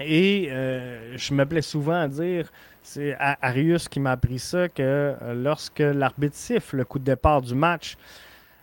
et 0.00 0.48
euh, 0.50 1.16
je 1.16 1.34
me 1.34 1.44
plais 1.44 1.62
souvent 1.62 2.02
à 2.02 2.08
dire, 2.08 2.50
c'est 2.82 3.16
Arius 3.18 3.88
qui 3.88 4.00
m'a 4.00 4.12
appris 4.12 4.38
ça, 4.38 4.68
que 4.68 4.82
euh, 4.82 5.34
lorsque 5.34 5.80
l'arbitre 5.80 6.36
siffle 6.36 6.76
le 6.76 6.84
coup 6.84 6.98
de 6.98 7.04
départ 7.04 7.42
du 7.42 7.54
match, 7.54 7.96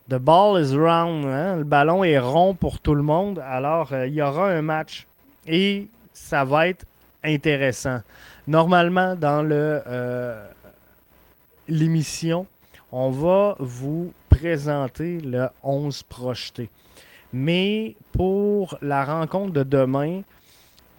the 0.08 0.20
ball 0.20 0.58
is 0.58 0.76
round, 0.76 1.26
hein, 1.26 1.58
le 1.58 1.64
ballon 1.64 2.04
est 2.04 2.20
rond 2.20 2.54
pour 2.54 2.80
tout 2.80 2.96
le 2.96 3.04
monde, 3.04 3.40
alors 3.40 3.92
euh, 3.94 4.08
il 4.08 4.14
y 4.14 4.22
aura 4.22 4.50
un 4.50 4.62
match 4.62 5.08
et 5.48 5.88
ça 6.14 6.44
va 6.44 6.68
être 6.68 6.86
intéressant. 7.24 8.02
Normalement, 8.48 9.16
dans 9.16 9.42
le 9.42 9.82
l'émission, 11.68 12.46
on 12.92 13.10
va 13.10 13.56
vous 13.60 14.14
présenter 14.30 15.20
le 15.22 15.48
11 15.64 16.04
projeté. 16.04 16.70
Mais 17.34 17.96
pour 18.12 18.78
la 18.82 19.04
rencontre 19.04 19.54
de 19.54 19.64
demain, 19.64 20.22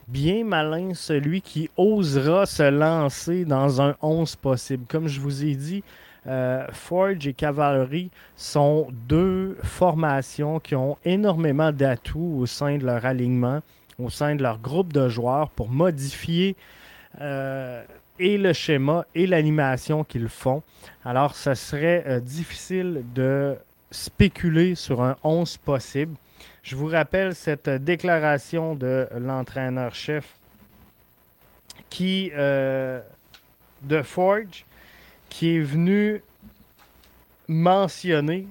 bien 0.09 0.45
malin 0.45 0.93
celui 0.95 1.41
qui 1.41 1.71
osera 1.77 2.47
se 2.47 2.69
lancer 2.69 3.45
dans 3.45 3.81
un 3.81 3.95
11 4.03 4.37
possible. 4.37 4.85
Comme 4.89 5.09
je 5.09 5.21
vous 5.21 5.45
ai 5.45 5.55
dit, 5.55 5.83
euh, 6.29 6.67
Forge 6.73 7.27
et 7.27 7.33
Cavalry 7.33 8.11
sont 8.37 8.89
deux 8.91 9.57
formations 9.63 10.59
qui 10.59 10.75
ont 10.75 10.97
énormément 11.05 11.71
d'atouts 11.71 12.39
au 12.41 12.47
sein 12.47 12.79
de 12.79 12.85
leur 12.85 13.05
alignement, 13.05 13.61
au 13.99 14.11
sein 14.11 14.35
de 14.35 14.43
leur 14.43 14.59
groupe 14.59 14.93
de 14.93 15.09
joueurs 15.09 15.51
pour 15.51 15.69
modifier 15.69 16.57
euh, 17.21 17.85
et 18.19 18.39
le 18.39 18.53
schéma 18.53 19.07
et 19.15 19.27
l'animation 19.27 20.03
qu'ils 20.03 20.29
font. 20.29 20.63
Alors, 21.05 21.37
ce 21.37 21.55
serait 21.55 22.03
euh, 22.07 22.21
difficile 22.21 23.05
de 23.15 23.57
spéculer 23.93 24.75
sur 24.75 25.03
un 25.03 25.17
11 25.23 25.59
possible. 25.59 26.17
Je 26.65 26.75
vous 26.75 26.87
rappelle 26.87 27.37
cette 27.37 27.69
déclaration 27.69 28.75
de 28.75 29.07
l'entraîneur-chef 29.17 30.35
qui 31.89 32.31
de 32.31 34.03
Forge 34.03 34.65
qui 35.37 35.57
est 35.57 35.61
venu 35.61 36.23
mentionner 37.47 38.47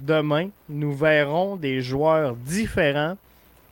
demain, 0.00 0.48
nous 0.70 0.94
verrons 0.94 1.56
des 1.56 1.82
joueurs 1.82 2.34
différents 2.34 3.18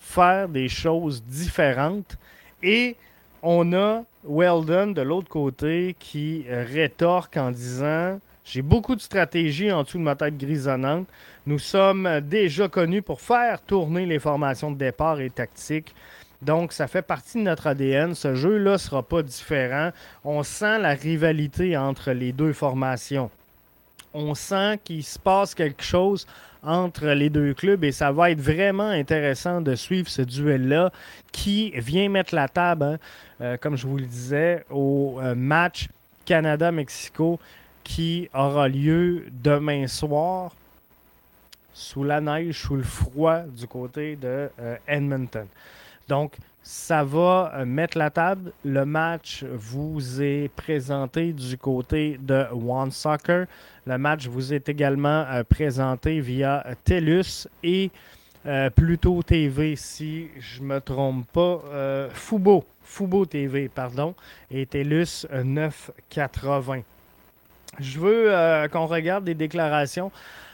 faire 0.01 0.47
des 0.47 0.69
choses 0.69 1.23
différentes 1.23 2.19
et 2.63 2.97
on 3.43 3.73
a 3.73 4.03
Weldon 4.29 4.89
de 4.89 5.01
l'autre 5.01 5.31
côté 5.31 5.97
qui 5.99 6.45
rétorque 6.51 7.39
en 7.39 7.53
disant 7.53 8.21
j'ai 8.45 8.61
beaucoup 8.61 8.97
de 8.97 9.01
stratégies 9.01 9.73
en 9.73 9.85
dessous 9.85 9.97
de 9.97 10.03
ma 10.03 10.17
tête 10.17 10.37
grisonnante. 10.37 11.07
Nous 11.47 11.59
sommes 11.59 12.21
déjà 12.21 12.69
connus 12.69 13.01
pour 13.01 13.23
faire 13.23 13.63
tourner 13.63 14.05
les 14.05 14.19
formations 14.19 14.71
de 14.71 14.77
départ 14.77 15.21
et 15.23 15.31
tactiques. 15.31 15.95
Donc, 16.43 16.73
ça 16.73 16.87
fait 16.87 17.03
partie 17.03 17.39
de 17.39 17.43
notre 17.43 17.67
ADN. 17.67 18.15
Ce 18.15 18.35
jeu-là 18.35 18.73
ne 18.73 18.77
sera 18.79 19.03
pas 19.03 19.23
différent. 19.23 19.91
On 20.25 20.43
sent 20.43 20.79
la 20.79 20.95
rivalité 20.95 21.77
entre 21.77 22.13
les 22.13 22.33
deux 22.33 22.53
formations. 22.53 23.31
On 24.15 24.35
sent 24.35 24.79
qu'il 24.85 25.05
se 25.05 25.19
passe 25.19 25.55
quelque 25.55 25.83
chose 25.83 26.27
entre 26.63 27.07
les 27.09 27.31
deux 27.31 27.55
clubs 27.55 27.85
et 27.85 27.93
ça 27.93 28.13
va 28.13 28.31
être 28.31 28.41
vraiment 28.41 28.89
intéressant 28.89 29.61
de 29.61 29.75
suivre 29.75 30.09
ce 30.09 30.23
duel-là 30.23 30.93
qui 31.33 31.71
vient 31.71 32.09
mettre 32.09 32.35
la 32.35 32.49
table, 32.49 32.85
hein, 32.85 32.99
euh, 33.41 33.57
comme 33.57 33.77
je 33.77 33.87
vous 33.87 33.97
le 33.97 34.07
disais, 34.07 34.65
au 34.71 35.19
euh, 35.23 35.35
match 35.35 35.89
Canada-Mexico 36.27 37.39
qui 37.83 38.29
aura 38.35 38.69
lieu 38.69 39.25
demain 39.43 39.87
soir 39.87 40.55
sous 41.73 42.05
la 42.05 42.21
neige, 42.21 42.59
sous 42.59 42.77
le 42.77 42.83
froid 42.83 43.41
du 43.41 43.67
côté 43.67 44.17
de 44.17 44.51
euh, 44.61 44.77
Edmonton. 44.87 45.47
Donc, 46.11 46.35
ça 46.61 47.05
va 47.05 47.53
euh, 47.55 47.65
mettre 47.65 47.97
la 47.97 48.11
table. 48.11 48.53
Le 48.65 48.85
match 48.85 49.45
vous 49.45 50.21
est 50.21 50.51
présenté 50.57 51.33
du 51.33 51.57
côté 51.57 52.19
de 52.21 52.47
One 52.53 52.91
Soccer. 52.91 53.47
Le 53.87 53.97
match 53.97 54.27
vous 54.27 54.53
est 54.53 54.69
également 54.69 55.25
euh, 55.31 55.45
présenté 55.45 56.21
via 56.21 56.67
TELUS 56.85 57.47
et 57.63 57.91
Pluto 58.75 59.23
TV, 59.23 59.77
si 59.77 60.29
je 60.41 60.63
ne 60.63 60.67
me 60.67 60.81
trompe 60.81 61.27
pas. 61.31 62.09
Fubo, 62.15 62.65
Fubo 62.83 63.27
TV, 63.27 63.69
pardon, 63.69 64.15
et 64.51 64.65
TELUS 64.65 65.27
980. 65.45 66.81
Je 67.79 67.99
veux 68.01 68.35
euh, 68.35 68.67
qu'on 68.69 68.87
regarde 68.87 69.25
des 69.25 69.35
déclarations 69.35 70.11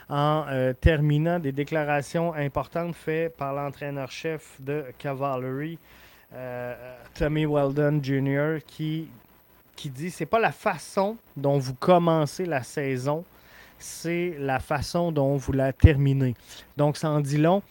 en 0.09 0.45
euh, 0.49 0.73
terminant, 0.73 1.39
des 1.39 1.51
déclarations 1.51 2.33
importantes 2.33 2.95
faites 2.95 3.35
par 3.35 3.53
l'entraîneur-chef 3.53 4.55
de 4.59 4.85
Cavalry, 4.97 5.77
euh, 6.33 6.75
Tommy 7.13 7.45
Weldon 7.45 7.99
Jr., 8.01 8.57
qui, 8.65 9.09
qui 9.75 9.89
dit 9.89 10.09
c'est 10.09 10.25
pas 10.25 10.39
la 10.39 10.51
façon 10.51 11.17
dont 11.35 11.57
vous 11.57 11.73
commencez 11.73 12.45
la 12.45 12.63
saison, 12.63 13.23
c'est 13.79 14.35
la 14.39 14.59
façon 14.59 15.11
dont 15.11 15.35
vous 15.35 15.51
la 15.51 15.73
terminez. 15.73 16.35
Donc, 16.77 16.97
ça 16.97 17.09
en 17.09 17.19
dit 17.19 17.37
long 17.37 17.61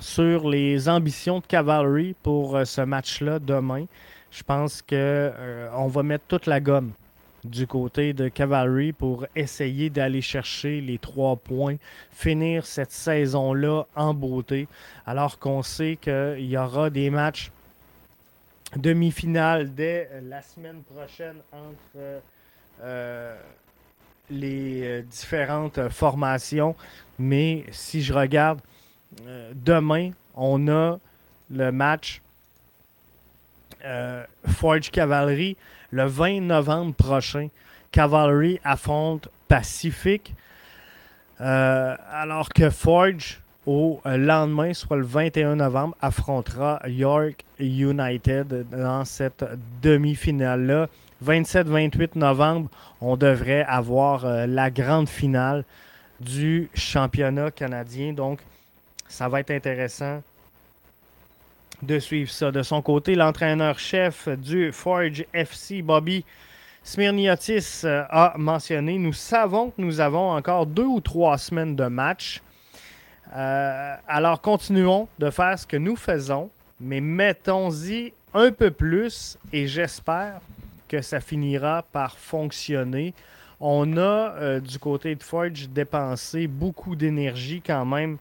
sur 0.00 0.48
les 0.48 0.88
ambitions 0.88 1.38
de 1.38 1.46
Cavalry 1.46 2.16
pour 2.22 2.58
ce 2.66 2.80
match-là 2.80 3.38
demain. 3.38 3.86
Je 4.32 4.42
pense 4.42 4.82
qu'on 4.82 5.86
va 5.86 6.02
mettre 6.02 6.24
toute 6.26 6.46
la 6.46 6.58
gomme 6.60 6.92
du 7.44 7.66
côté 7.66 8.14
de 8.14 8.28
Cavalry 8.28 8.92
pour 8.92 9.26
essayer 9.36 9.90
d'aller 9.90 10.22
chercher 10.22 10.80
les 10.80 10.98
trois 10.98 11.36
points, 11.36 11.76
finir 12.10 12.64
cette 12.64 12.90
saison-là 12.90 13.84
en 13.94 14.14
beauté, 14.14 14.66
alors 15.06 15.38
qu'on 15.38 15.62
sait 15.62 15.98
qu'il 16.00 16.46
y 16.46 16.56
aura 16.56 16.88
des 16.90 17.10
matchs 17.10 17.50
demi-finales 18.76 19.74
dès 19.74 20.08
la 20.22 20.42
semaine 20.42 20.82
prochaine 20.82 21.36
entre 21.52 22.22
euh, 22.82 23.36
les 24.30 24.82
euh, 24.82 25.02
différentes 25.02 25.88
formations. 25.90 26.74
Mais 27.18 27.64
si 27.70 28.02
je 28.02 28.12
regarde, 28.12 28.60
euh, 29.26 29.52
demain, 29.54 30.10
on 30.34 30.66
a 30.68 30.98
le 31.50 31.70
match 31.70 32.20
Forge 34.46 34.90
Cavalry 34.90 35.58
le 35.94 36.06
20 36.06 36.40
novembre 36.40 36.92
prochain. 36.94 37.48
Cavalry 37.92 38.58
affronte 38.64 39.28
Pacific. 39.46 40.34
alors 41.38 42.48
que 42.48 42.68
Forge 42.68 43.40
au 43.64 44.00
lendemain, 44.04 44.74
soit 44.74 44.96
le 44.96 45.04
21 45.04 45.56
novembre, 45.56 45.96
affrontera 46.02 46.82
York 46.86 47.44
United 47.60 48.66
dans 48.70 49.04
cette 49.04 49.44
demi-finale-là. 49.80 50.88
27-28 51.24 52.18
novembre, 52.18 52.68
on 53.00 53.16
devrait 53.16 53.64
avoir 53.64 54.26
euh, 54.26 54.46
la 54.46 54.70
grande 54.70 55.08
finale 55.08 55.64
du 56.20 56.68
championnat 56.74 57.52
canadien. 57.52 58.12
Donc, 58.12 58.40
ça 59.08 59.28
va 59.28 59.40
être 59.40 59.52
intéressant 59.52 60.20
de 61.84 61.98
suivre 61.98 62.30
ça. 62.30 62.50
De 62.50 62.62
son 62.62 62.82
côté, 62.82 63.14
l'entraîneur-chef 63.14 64.28
du 64.28 64.72
Forge 64.72 65.24
FC, 65.32 65.82
Bobby 65.82 66.24
Smirniotis, 66.82 67.82
euh, 67.84 68.04
a 68.08 68.34
mentionné 68.36 68.98
Nous 68.98 69.12
savons 69.12 69.70
que 69.70 69.80
nous 69.80 70.00
avons 70.00 70.30
encore 70.30 70.66
deux 70.66 70.84
ou 70.84 71.00
trois 71.00 71.38
semaines 71.38 71.76
de 71.76 71.86
match. 71.86 72.42
Euh, 73.34 73.96
alors 74.06 74.40
continuons 74.40 75.08
de 75.18 75.30
faire 75.30 75.58
ce 75.58 75.66
que 75.66 75.76
nous 75.76 75.96
faisons, 75.96 76.50
mais 76.80 77.00
mettons-y 77.00 78.12
un 78.32 78.52
peu 78.52 78.70
plus 78.70 79.38
et 79.52 79.66
j'espère 79.66 80.40
que 80.88 81.02
ça 81.02 81.20
finira 81.20 81.84
par 81.92 82.16
fonctionner. 82.16 83.14
On 83.60 83.96
a 83.96 84.00
euh, 84.00 84.60
du 84.60 84.78
côté 84.78 85.14
de 85.14 85.22
Forge 85.22 85.68
dépensé 85.68 86.46
beaucoup 86.46 86.96
d'énergie 86.96 87.62
quand 87.64 87.84
même 87.84 88.18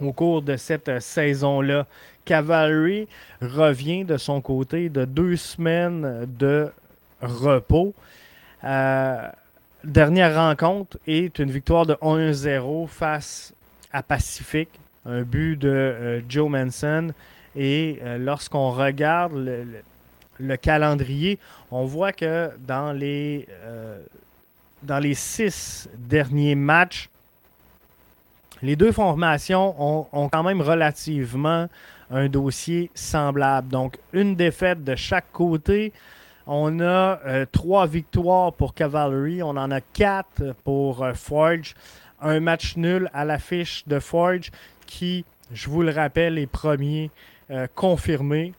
au 0.00 0.12
cours 0.12 0.42
de 0.42 0.56
cette 0.56 1.00
saison-là. 1.00 1.86
Cavalry 2.24 3.08
revient 3.40 4.04
de 4.04 4.16
son 4.16 4.40
côté 4.40 4.88
de 4.88 5.04
deux 5.04 5.36
semaines 5.36 6.26
de 6.38 6.70
repos. 7.20 7.94
dernière 8.62 10.34
rencontre 10.34 10.98
est 11.06 11.38
une 11.38 11.50
victoire 11.50 11.86
de 11.86 11.94
1-0 11.94 12.86
face 12.88 13.54
à 13.94 14.02
Pacific, 14.02 14.68
un 15.06 15.22
but 15.22 15.56
de 15.56 15.68
euh, 15.68 16.20
Joe 16.28 16.50
Manson. 16.50 17.12
Et 17.56 18.00
euh, 18.02 18.18
lorsqu'on 18.18 18.72
regarde 18.72 19.32
le, 20.38 20.56
calendrier, 20.56 21.38
on 21.70 21.84
voit 21.84 22.12
que 22.12 22.50
dans 22.58 22.92
les, 22.92 23.46
euh, 23.62 24.00
dans 24.82 24.98
les 24.98 25.14
six 25.14 25.88
derniers 25.96 26.56
matchs, 26.56 27.08
les 28.62 28.74
deux 28.74 28.90
formations 28.90 29.74
ont, 30.12 30.28
quand 30.28 30.42
même 30.42 30.60
relativement 30.60 31.68
un 32.10 32.28
dossier 32.28 32.90
semblable. 32.94 33.68
Donc, 33.68 33.98
une 34.12 34.34
défaite 34.34 34.84
de 34.84 34.94
chaque 34.94 35.30
côté. 35.32 35.92
On 36.46 36.80
a 36.80 37.20
trois 37.52 37.86
victoires 37.86 38.52
pour 38.52 38.74
Cavalry. 38.74 39.42
On 39.42 39.50
en 39.50 39.70
a 39.70 39.80
quatre 39.80 40.54
pour 40.62 41.06
Forge 41.14 41.74
un 42.24 42.40
match 42.40 42.76
nul 42.76 43.08
à 43.12 43.24
l'affiche 43.24 43.84
de 43.86 43.98
Forge 44.00 44.50
qui, 44.86 45.24
je 45.52 45.68
vous 45.68 45.82
le 45.82 45.92
rappelle, 45.92 46.38
est 46.38 46.46
premier 46.46 47.10
euh, 47.50 47.66
confirmé 47.74 48.54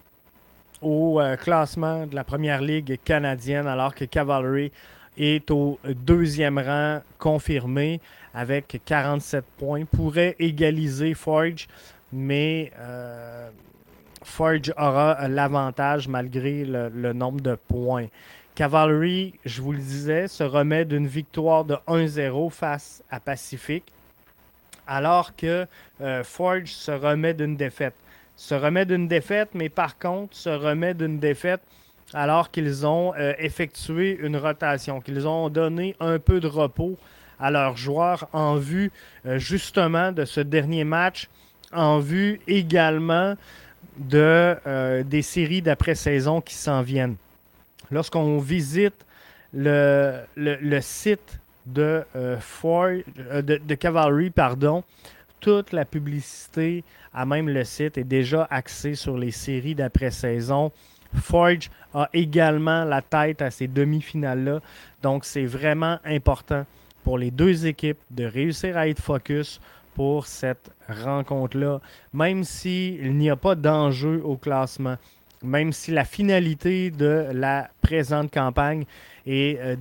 au 0.81 1.19
euh, 1.19 1.35
classement 1.35 2.05
de 2.05 2.15
la 2.15 2.23
première 2.23 2.61
ligue 2.61 2.99
canadienne, 3.03 3.67
alors 3.67 3.95
que 3.95 4.05
Cavalry 4.05 4.71
est 5.17 5.49
au 5.49 5.79
deuxième 5.83 6.59
rang 6.59 7.01
confirmé 7.17 8.01
avec 8.33 8.81
47 8.85 9.43
points. 9.57 9.85
Pourrait 9.85 10.35
égaliser 10.39 11.13
Forge, 11.13 11.67
mais 12.11 12.71
euh, 12.79 13.49
Forge 14.23 14.73
aura 14.77 15.27
l'avantage 15.27 16.07
malgré 16.07 16.65
le, 16.65 17.13
nombre 17.13 17.41
de 17.41 17.55
points. 17.55 18.07
Cavalry, 18.55 19.33
je 19.43 19.61
vous 19.61 19.73
le 19.73 19.79
disais, 19.79 20.27
se 20.27 20.43
remet 20.43 20.85
d'une 20.85 21.07
victoire 21.07 21.65
de 21.65 21.75
1-0 21.87 22.49
face 22.49 23.03
à 23.11 23.19
Pacific, 23.19 23.83
alors 24.87 25.35
que 25.35 25.67
euh, 26.01 26.23
Forge 26.23 26.71
se 26.71 26.91
remet 26.91 27.33
d'une 27.33 27.57
défaite. 27.57 27.95
Se 28.37 28.55
remet 28.55 28.85
d'une 28.85 29.07
défaite, 29.07 29.49
mais 29.53 29.69
par 29.69 29.97
contre, 29.97 30.35
se 30.35 30.49
remet 30.49 30.93
d'une 30.93 31.19
défaite 31.19 31.61
alors 32.13 32.51
qu'ils 32.51 32.85
ont 32.85 33.13
euh, 33.15 33.33
effectué 33.39 34.17
une 34.21 34.37
rotation, 34.37 35.01
qu'ils 35.01 35.27
ont 35.27 35.49
donné 35.49 35.95
un 35.99 36.19
peu 36.19 36.39
de 36.39 36.47
repos 36.47 36.97
à 37.39 37.51
leurs 37.51 37.75
joueurs 37.75 38.29
en 38.31 38.55
vue 38.55 38.93
justement 39.25 40.13
de 40.13 40.23
ce 40.23 40.39
dernier 40.39 40.85
match, 40.85 41.27
en 41.75 41.99
vue 41.99 42.39
également 42.47 43.35
de, 43.97 45.03
des 45.03 45.21
séries 45.21 45.61
d'après-saison 45.61 46.41
qui 46.41 46.55
s'en 46.55 46.81
viennent 46.81 47.15
lorsqu'on 47.91 48.39
visite 48.39 49.05
le, 49.53 50.21
le, 50.35 50.81
site 50.81 51.39
de, 51.65 52.03
euh, 52.15 52.37
euh, 52.65 53.41
de, 53.41 53.57
de, 53.57 53.75
Cavalry, 53.75 54.29
pardon, 54.29 54.83
toute 55.39 55.71
la 55.71 55.85
publicité 55.85 56.83
à 57.13 57.25
même 57.25 57.47
le 57.49 57.63
site 57.63 57.97
est 57.97 58.03
déjà 58.03 58.47
axée 58.49 58.95
sur 58.95 59.17
les 59.17 59.31
séries 59.31 59.75
d'après-saison. 59.75 60.71
Forge 61.13 61.69
a 61.93 62.09
également 62.13 62.83
la 62.83 63.01
tête 63.01 63.41
à 63.41 63.49
ces 63.49 63.67
demi-finales-là. 63.67 64.59
Donc, 65.01 65.23
c'est 65.23 65.45
vraiment 65.45 65.97
important 66.03 66.65
pour 67.05 67.17
les 67.17 67.31
deux 67.31 67.65
équipes 67.67 67.99
de 68.11 68.25
réussir 68.25 68.75
à 68.75 68.89
être 68.89 69.01
focus 69.01 69.61
pour 69.95 70.27
cette 70.27 70.69
rencontre-là, 70.87 71.81
même 72.13 72.43
s'il 72.43 73.17
n'y 73.17 73.31
a 73.31 73.35
pas 73.35 73.55
d'enjeu 73.55 74.21
au 74.23 74.37
classement 74.37 74.97
même 75.45 75.71
si 75.73 75.91
la 75.91 76.05
finalité 76.05 76.91
de 76.91 77.27
la 77.31 77.69
présente 77.81 78.31
campagne 78.31 78.85
est 79.25 79.59
euh, 79.59 79.75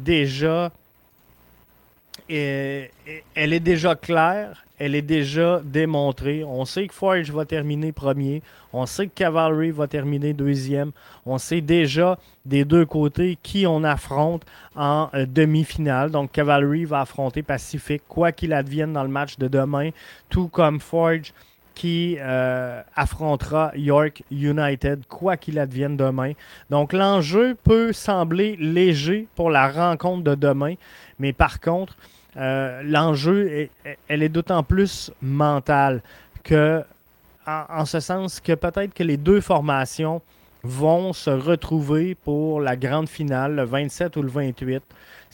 elle 2.29 3.53
est 3.53 3.61
déjà 3.61 3.95
claire, 3.95 4.65
elle 4.79 4.95
est 4.95 5.03
déjà 5.03 5.61
démontrée. 5.65 6.45
On 6.45 6.65
sait 6.65 6.87
que 6.87 6.95
Forge 6.95 7.31
va 7.31 7.45
terminer 7.45 7.93
premier, 7.93 8.43
on 8.73 8.87
sait 8.87 9.07
que 9.07 9.13
Cavalry 9.15 9.71
va 9.71 9.87
terminer 9.87 10.33
deuxième, 10.33 10.91
on 11.27 11.39
sait 11.39 11.61
déjà 11.61 12.19
des 12.45 12.65
deux 12.65 12.87
côtés 12.87 13.39
qui 13.43 13.67
on 13.67 13.85
affronte 13.85 14.43
en 14.75 15.11
euh, 15.15 15.27
demi-finale. 15.27 16.11
Donc 16.11 16.33
Cavalry 16.33 16.85
va 16.85 17.03
affronter 17.03 17.43
Pacific, 17.43 18.03
quoi 18.09 18.33
qu'il 18.33 18.53
advienne 18.53 18.93
dans 18.93 19.05
le 19.05 19.09
match 19.09 19.39
de 19.39 19.49
demain, 19.49 19.91
tout 20.29 20.49
comme 20.49 20.81
Forge 20.81 21.33
qui 21.75 22.17
euh, 22.21 22.83
affrontera 22.95 23.73
York 23.75 24.23
United, 24.31 25.07
quoi 25.09 25.37
qu'il 25.37 25.59
advienne 25.59 25.97
demain. 25.97 26.33
Donc 26.71 26.93
l'enjeu 26.93 27.57
peut 27.65 27.93
sembler 27.93 28.57
léger 28.57 29.27
pour 29.35 29.51
la 29.51 29.69
rencontre 29.69 30.23
de 30.23 30.35
demain, 30.35 30.75
mais 31.19 31.33
par 31.33 31.61
contre, 31.61 31.97
euh, 32.37 32.83
l'enjeu, 32.85 33.69
elle 34.09 34.23
est 34.23 34.29
d'autant 34.29 34.63
plus 34.63 35.11
mentale 35.23 36.03
que, 36.43 36.83
en, 37.47 37.85
ce 37.85 38.01
sens 38.01 38.41
que 38.41 38.53
peut-être 38.53 38.95
que 38.95 39.03
les 39.03 39.17
deux 39.17 39.41
formations 39.41 40.21
vont 40.63 41.13
se 41.13 41.31
retrouver 41.31 42.15
pour 42.15 42.61
la 42.61 42.77
grande 42.77 43.09
finale, 43.09 43.55
le 43.57 43.65
27 43.65 44.17
ou 44.17 44.23
le 44.23 44.31
28 44.31 44.83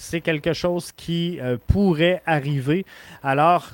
c'est 0.00 0.22
quelque 0.22 0.54
chose 0.54 0.92
qui 0.92 1.38
euh, 1.40 1.58
pourrait 1.66 2.22
arriver. 2.24 2.86
Alors, 3.22 3.68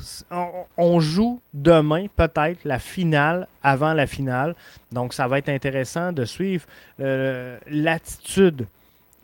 on, 0.77 0.99
joue 0.99 1.41
demain 1.55 2.07
peut-être 2.17 2.65
la 2.65 2.81
finale 2.81 3.47
avant 3.63 3.95
la 3.95 4.09
finale. 4.09 4.57
Donc, 4.91 5.15
ça 5.15 5.29
va 5.29 5.39
être 5.39 5.49
intéressant 5.49 6.11
de 6.11 6.25
suivre 6.25 6.67
euh, 6.99 7.59
l'attitude 7.71 8.67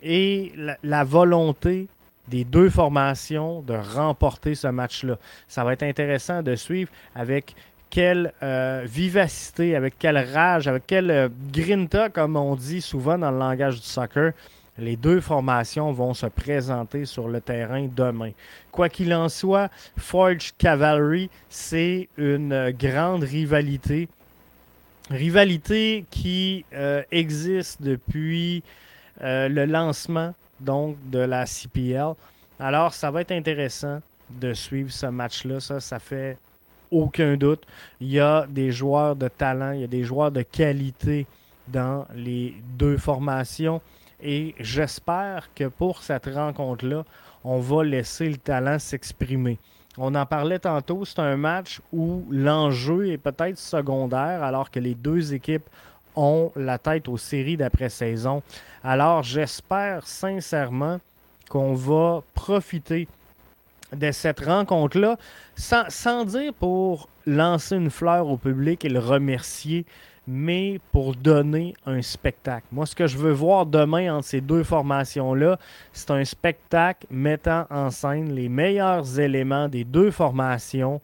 et 0.01 0.53
la, 0.81 1.03
volonté 1.03 1.87
des 2.27 2.43
deux 2.43 2.69
formations 2.69 3.61
de 3.61 3.73
remporter 3.73 4.55
ce 4.55 4.67
match-là. 4.67 5.17
Ça 5.47 5.63
va 5.63 5.73
être 5.73 5.83
intéressant 5.83 6.41
de 6.41 6.55
suivre 6.55 6.91
avec 7.15 7.55
quelle 7.89 8.33
euh, 8.41 8.83
vivacité, 8.85 9.75
avec 9.75 9.99
quelle 9.99 10.17
rage, 10.17 10.67
avec 10.67 10.87
quelle 10.87 11.29
grinta, 11.51 12.09
comme 12.09 12.35
on 12.37 12.55
dit 12.55 12.81
souvent 12.81 13.17
dans 13.17 13.29
le 13.29 13.37
langage 13.37 13.75
du 13.75 13.85
soccer, 13.85 14.33
les 14.77 14.95
deux 14.95 15.21
formations 15.21 15.91
vont 15.91 16.13
se 16.13 16.25
présenter 16.25 17.05
sur 17.05 17.27
le 17.27 17.39
terrain 17.41 17.87
demain. 17.95 18.31
Quoi 18.71 18.89
qu'il 18.89 19.13
en 19.13 19.29
soit, 19.29 19.69
Forge 19.97 20.53
Cavalry, 20.57 21.29
c'est 21.49 22.09
une 22.17 22.71
grande 22.71 23.23
rivalité. 23.23 24.09
Rivalité 25.11 26.05
qui 26.09 26.65
euh, 26.73 27.03
existe 27.11 27.83
depuis 27.83 28.63
euh, 29.21 29.47
le 29.47 29.65
lancement 29.65 30.33
donc 30.63 30.97
de 31.09 31.19
la 31.19 31.45
CPL. 31.45 32.13
Alors, 32.59 32.93
ça 32.93 33.11
va 33.11 33.21
être 33.21 33.31
intéressant 33.31 33.99
de 34.29 34.53
suivre 34.53 34.91
ce 34.91 35.07
match-là. 35.07 35.59
Ça, 35.59 35.79
ça 35.79 35.99
fait 35.99 36.37
aucun 36.91 37.35
doute. 37.35 37.63
Il 37.99 38.11
y 38.11 38.19
a 38.19 38.45
des 38.47 38.71
joueurs 38.71 39.15
de 39.15 39.27
talent, 39.27 39.71
il 39.71 39.81
y 39.81 39.83
a 39.83 39.87
des 39.87 40.03
joueurs 40.03 40.31
de 40.31 40.43
qualité 40.43 41.25
dans 41.67 42.05
les 42.15 42.55
deux 42.77 42.97
formations. 42.97 43.81
Et 44.21 44.55
j'espère 44.59 45.49
que 45.53 45.65
pour 45.65 46.01
cette 46.03 46.27
rencontre-là, 46.27 47.03
on 47.43 47.59
va 47.59 47.83
laisser 47.83 48.29
le 48.29 48.37
talent 48.37 48.79
s'exprimer. 48.79 49.59
On 49.97 50.15
en 50.15 50.25
parlait 50.25 50.59
tantôt, 50.59 51.05
c'est 51.05 51.19
un 51.19 51.37
match 51.37 51.79
où 51.91 52.23
l'enjeu 52.31 53.11
est 53.11 53.17
peut-être 53.17 53.57
secondaire 53.57 54.41
alors 54.41 54.71
que 54.71 54.79
les 54.79 54.95
deux 54.95 55.33
équipes 55.33 55.69
ont 56.15 56.51
la 56.55 56.77
tête 56.77 57.07
aux 57.07 57.17
séries 57.17 57.57
d'après-saison. 57.57 58.41
Alors, 58.83 59.23
j'espère 59.23 60.05
sincèrement 60.07 60.99
qu'on 61.49 61.73
va 61.73 62.23
profiter 62.33 63.07
de 63.93 64.11
cette 64.11 64.39
rencontre-là, 64.39 65.17
sans, 65.55 65.83
sans, 65.89 66.25
dire 66.25 66.53
pour 66.53 67.09
lancer 67.25 67.75
une 67.75 67.91
fleur 67.91 68.27
au 68.27 68.37
public 68.37 68.83
et 68.85 68.89
le 68.89 68.99
remercier, 68.99 69.85
mais 70.27 70.79
pour 70.91 71.15
donner 71.15 71.73
un 71.85 72.01
spectacle. 72.01 72.65
Moi, 72.71 72.85
ce 72.85 72.95
que 72.95 73.07
je 73.07 73.17
veux 73.17 73.31
voir 73.31 73.65
demain 73.65 74.15
entre 74.15 74.27
ces 74.27 74.41
deux 74.41 74.63
formations-là, 74.63 75.59
c'est 75.91 76.11
un 76.11 76.23
spectacle 76.23 77.05
mettant 77.09 77.65
en 77.69 77.91
scène 77.91 78.33
les 78.33 78.49
meilleurs 78.49 79.19
éléments 79.19 79.67
des 79.67 79.83
deux 79.83 80.11
formations 80.11 81.01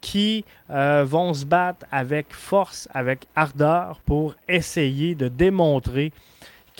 qui 0.00 0.44
euh, 0.70 1.04
vont 1.06 1.34
se 1.34 1.44
battre 1.44 1.86
avec 1.90 2.32
force, 2.32 2.88
avec 2.92 3.26
ardeur 3.36 4.00
pour 4.04 4.34
essayer 4.48 5.14
de 5.14 5.28
démontrer 5.28 6.12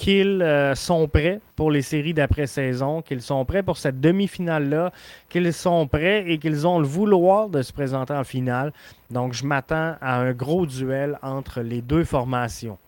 qu'ils 0.01 0.41
euh, 0.41 0.75
sont 0.75 1.09
prêts 1.09 1.41
pour 1.57 1.71
les 1.71 1.83
séries 1.83 2.15
d'après-saison, 2.15 3.03
qu'ils 3.03 3.21
sont 3.21 3.45
prêts 3.45 3.63
pour 3.63 3.77
cette 3.77 4.01
demi-finale-là, 4.01 4.93
qu'ils 5.29 5.53
sont 5.53 5.87
prêts 5.87 6.25
et 6.27 6.39
qu'ils 6.39 6.67
ont 6.67 6.79
le 6.79 6.87
vouloir 6.87 7.51
de 7.51 7.61
se 7.61 7.73
présenter 7.73 8.15
en 8.15 8.25
finale. 8.25 8.73
Donc, 9.11 9.35
je 9.35 9.45
m'attends 9.45 9.97
à 10.01 10.17
un 10.17 10.33
gros 10.33 10.65
duel 10.65 11.19
entre 11.23 11.61
les 11.61 11.83
deux 11.83 12.05
formations. 12.05 12.79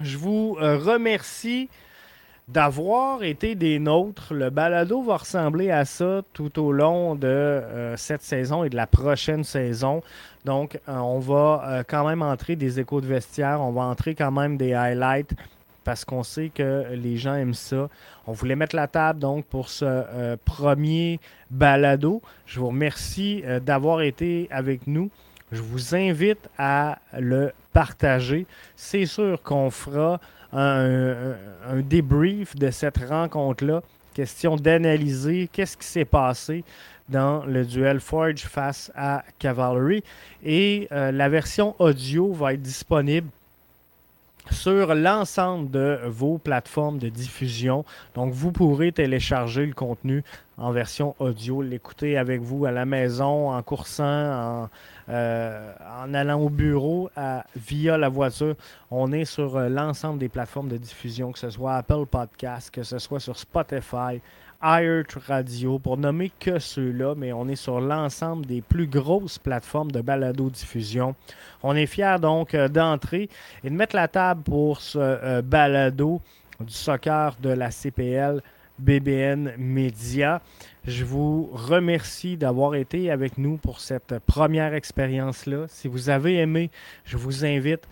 Je 0.00 0.16
vous 0.16 0.56
euh, 0.60 0.76
remercie 0.76 1.68
d'avoir 2.48 3.22
été 3.22 3.54
des 3.54 3.78
nôtres. 3.78 4.34
Le 4.34 4.50
balado 4.50 5.02
va 5.02 5.18
ressembler 5.18 5.70
à 5.70 5.84
ça 5.84 6.22
tout 6.32 6.58
au 6.60 6.72
long 6.72 7.14
de 7.14 7.26
euh, 7.26 7.96
cette 7.96 8.22
saison 8.22 8.64
et 8.64 8.70
de 8.70 8.76
la 8.76 8.86
prochaine 8.86 9.44
saison. 9.44 10.02
Donc, 10.44 10.78
on 10.88 11.20
va 11.20 11.84
quand 11.88 12.06
même 12.06 12.22
entrer 12.22 12.56
des 12.56 12.80
échos 12.80 13.00
de 13.00 13.06
vestiaire, 13.06 13.60
on 13.60 13.70
va 13.70 13.82
entrer 13.82 14.14
quand 14.14 14.32
même 14.32 14.56
des 14.56 14.74
highlights 14.74 15.34
parce 15.84 16.04
qu'on 16.04 16.22
sait 16.22 16.48
que 16.48 16.86
les 16.92 17.16
gens 17.16 17.34
aiment 17.34 17.54
ça. 17.54 17.88
On 18.26 18.32
voulait 18.32 18.56
mettre 18.56 18.76
la 18.76 18.86
table 18.86 19.18
donc 19.18 19.44
pour 19.46 19.68
ce 19.68 19.84
euh, 19.86 20.36
premier 20.44 21.20
balado. 21.50 22.22
Je 22.46 22.60
vous 22.60 22.68
remercie 22.68 23.42
euh, 23.44 23.60
d'avoir 23.60 24.02
été 24.02 24.48
avec 24.50 24.86
nous. 24.86 25.10
Je 25.50 25.60
vous 25.60 25.94
invite 25.94 26.48
à 26.56 26.98
le 27.18 27.52
partager. 27.72 28.46
C'est 28.76 29.06
sûr 29.06 29.42
qu'on 29.42 29.70
fera 29.70 30.20
un, 30.52 31.34
débrief 31.82 32.56
de 32.56 32.70
cette 32.70 32.98
rencontre-là. 32.98 33.82
Question 34.14 34.56
d'analyser 34.56 35.48
qu'est-ce 35.50 35.76
qui 35.76 35.86
s'est 35.86 36.04
passé 36.04 36.64
dans 37.08 37.44
le 37.46 37.64
duel 37.64 38.00
Forge 38.00 38.42
face 38.42 38.92
à 38.94 39.24
Cavalry. 39.38 40.04
Et 40.44 40.88
euh, 40.92 41.10
la 41.12 41.28
version 41.28 41.74
audio 41.78 42.32
va 42.32 42.54
être 42.54 42.62
disponible 42.62 43.28
sur 44.50 44.94
l'ensemble 44.94 45.70
de 45.70 46.00
vos 46.06 46.38
plateformes 46.38 46.98
de 46.98 47.08
diffusion. 47.08 47.84
Donc, 48.14 48.32
vous 48.32 48.52
pourrez 48.52 48.92
télécharger 48.92 49.66
le 49.66 49.74
contenu 49.74 50.24
en 50.58 50.72
version 50.72 51.14
audio, 51.18 51.62
l'écouter 51.62 52.16
avec 52.18 52.40
vous 52.40 52.66
à 52.66 52.70
la 52.70 52.84
maison, 52.84 53.50
en 53.50 53.62
coursant, 53.62 54.04
en, 54.04 54.68
euh, 55.08 55.72
allant 56.12 56.40
au 56.40 56.50
bureau, 56.50 57.10
via 57.56 57.98
la 57.98 58.08
voiture. 58.08 58.54
On 58.90 59.12
est 59.12 59.24
sur 59.24 59.56
euh, 59.56 59.68
l'ensemble 59.68 60.18
des 60.18 60.28
plateformes 60.28 60.68
de 60.68 60.76
diffusion, 60.76 61.32
que 61.32 61.38
ce 61.38 61.50
soit 61.50 61.74
Apple 61.76 62.06
Podcast, 62.10 62.70
que 62.70 62.82
ce 62.82 62.98
soit 62.98 63.20
sur 63.20 63.38
Spotify, 63.38 64.20
iHeart 64.62 65.14
Radio, 65.26 65.78
pour 65.78 65.96
nommer 65.96 66.30
que 66.38 66.58
ceux-là, 66.58 67.14
mais 67.16 67.32
on 67.32 67.48
est 67.48 67.56
sur 67.56 67.80
l'ensemble 67.80 68.46
des 68.46 68.60
plus 68.60 68.86
grosses 68.86 69.38
plateformes 69.38 69.90
de 69.90 70.00
balado-diffusion. 70.00 71.16
On 71.62 71.74
est 71.74 71.86
fiers 71.86 72.16
donc 72.20 72.54
euh, 72.54 72.68
d'entrer 72.68 73.28
et 73.64 73.70
de 73.70 73.74
mettre 73.74 73.96
la 73.96 74.06
table 74.06 74.42
pour 74.42 74.80
ce 74.80 74.98
euh, 74.98 75.42
balado 75.42 76.20
du 76.60 76.72
soccer 76.72 77.34
de 77.42 77.50
la 77.50 77.70
CPL 77.70 78.40
BBN 78.78 79.54
Media. 79.58 80.40
Je 80.86 81.04
vous 81.04 81.50
remercie 81.52 82.36
d'avoir 82.36 82.74
été 82.74 83.10
avec 83.10 83.38
nous 83.38 83.56
pour 83.56 83.80
cette 83.80 84.18
première 84.26 84.74
expérience-là. 84.74 85.66
Si 85.68 85.88
vous 85.88 86.08
avez 86.08 86.38
aimé, 86.38 86.70
je 87.04 87.16
vous 87.16 87.44
invite 87.44 87.86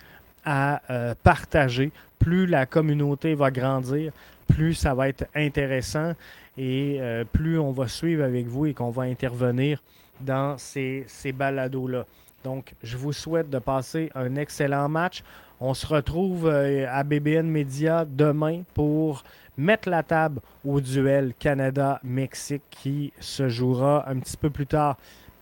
à 0.45 0.81
euh, 0.89 1.13
partager. 1.23 1.91
Plus 2.19 2.45
la 2.45 2.65
communauté 2.65 3.33
va 3.33 3.51
grandir, 3.51 4.11
plus 4.51 4.73
ça 4.73 4.93
va 4.93 5.07
être 5.09 5.25
intéressant 5.35 6.13
et 6.57 6.97
euh, 6.99 7.23
plus 7.23 7.57
on 7.59 7.71
va 7.71 7.87
suivre 7.87 8.23
avec 8.23 8.47
vous 8.47 8.65
et 8.65 8.73
qu'on 8.73 8.89
va 8.89 9.03
intervenir 9.03 9.81
dans 10.19 10.57
ces, 10.57 11.03
ces 11.07 11.31
balados-là. 11.31 12.05
Donc, 12.43 12.73
je 12.83 12.97
vous 12.97 13.13
souhaite 13.13 13.49
de 13.49 13.59
passer 13.59 14.11
un 14.15 14.35
excellent 14.35 14.89
match. 14.89 15.23
On 15.59 15.73
se 15.73 15.85
retrouve 15.85 16.47
euh, 16.47 16.85
à 16.89 17.03
BBN 17.03 17.47
Media 17.47 18.05
demain 18.05 18.63
pour 18.73 19.23
mettre 19.57 19.89
la 19.89 20.03
table 20.03 20.41
au 20.65 20.81
duel 20.81 21.33
Canada-Mexique 21.37 22.63
qui 22.69 23.13
se 23.19 23.47
jouera 23.47 24.09
un 24.09 24.19
petit 24.19 24.37
peu 24.37 24.49
plus 24.49 24.67
tard 24.67 24.97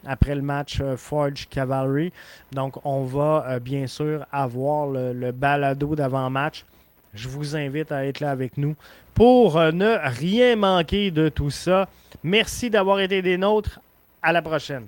après 0.06 0.36
le 0.36 0.42
match 0.42 0.80
euh, 0.82 0.98
Forge 0.98 1.48
Cavalry. 1.50 2.12
Donc, 2.52 2.86
on 2.86 3.04
va 3.04 3.60
bien 3.60 3.88
sûr 3.88 4.26
avoir 4.32 4.88
le, 4.88 5.14
le 5.14 5.32
balado 5.32 5.96
d'avant-match 5.96 6.66
je 7.14 7.28
vous 7.28 7.56
invite 7.56 7.92
à 7.92 8.06
être 8.06 8.20
là 8.20 8.32
avec 8.32 8.58
nous 8.58 8.76
pour 9.14 9.58
euh, 9.58 9.72
ne 9.72 9.98
rien 10.02 10.56
manquer 10.56 11.12
de 11.12 11.30
tout 11.30 11.50
ça. 11.50 11.88
Merci 12.24 12.70
d'avoir 12.70 13.00
été 13.00 13.22
des 13.22 13.38
nôtres. 13.38 13.80
À 14.22 14.34
la 14.34 14.42
prochaine. 14.42 14.86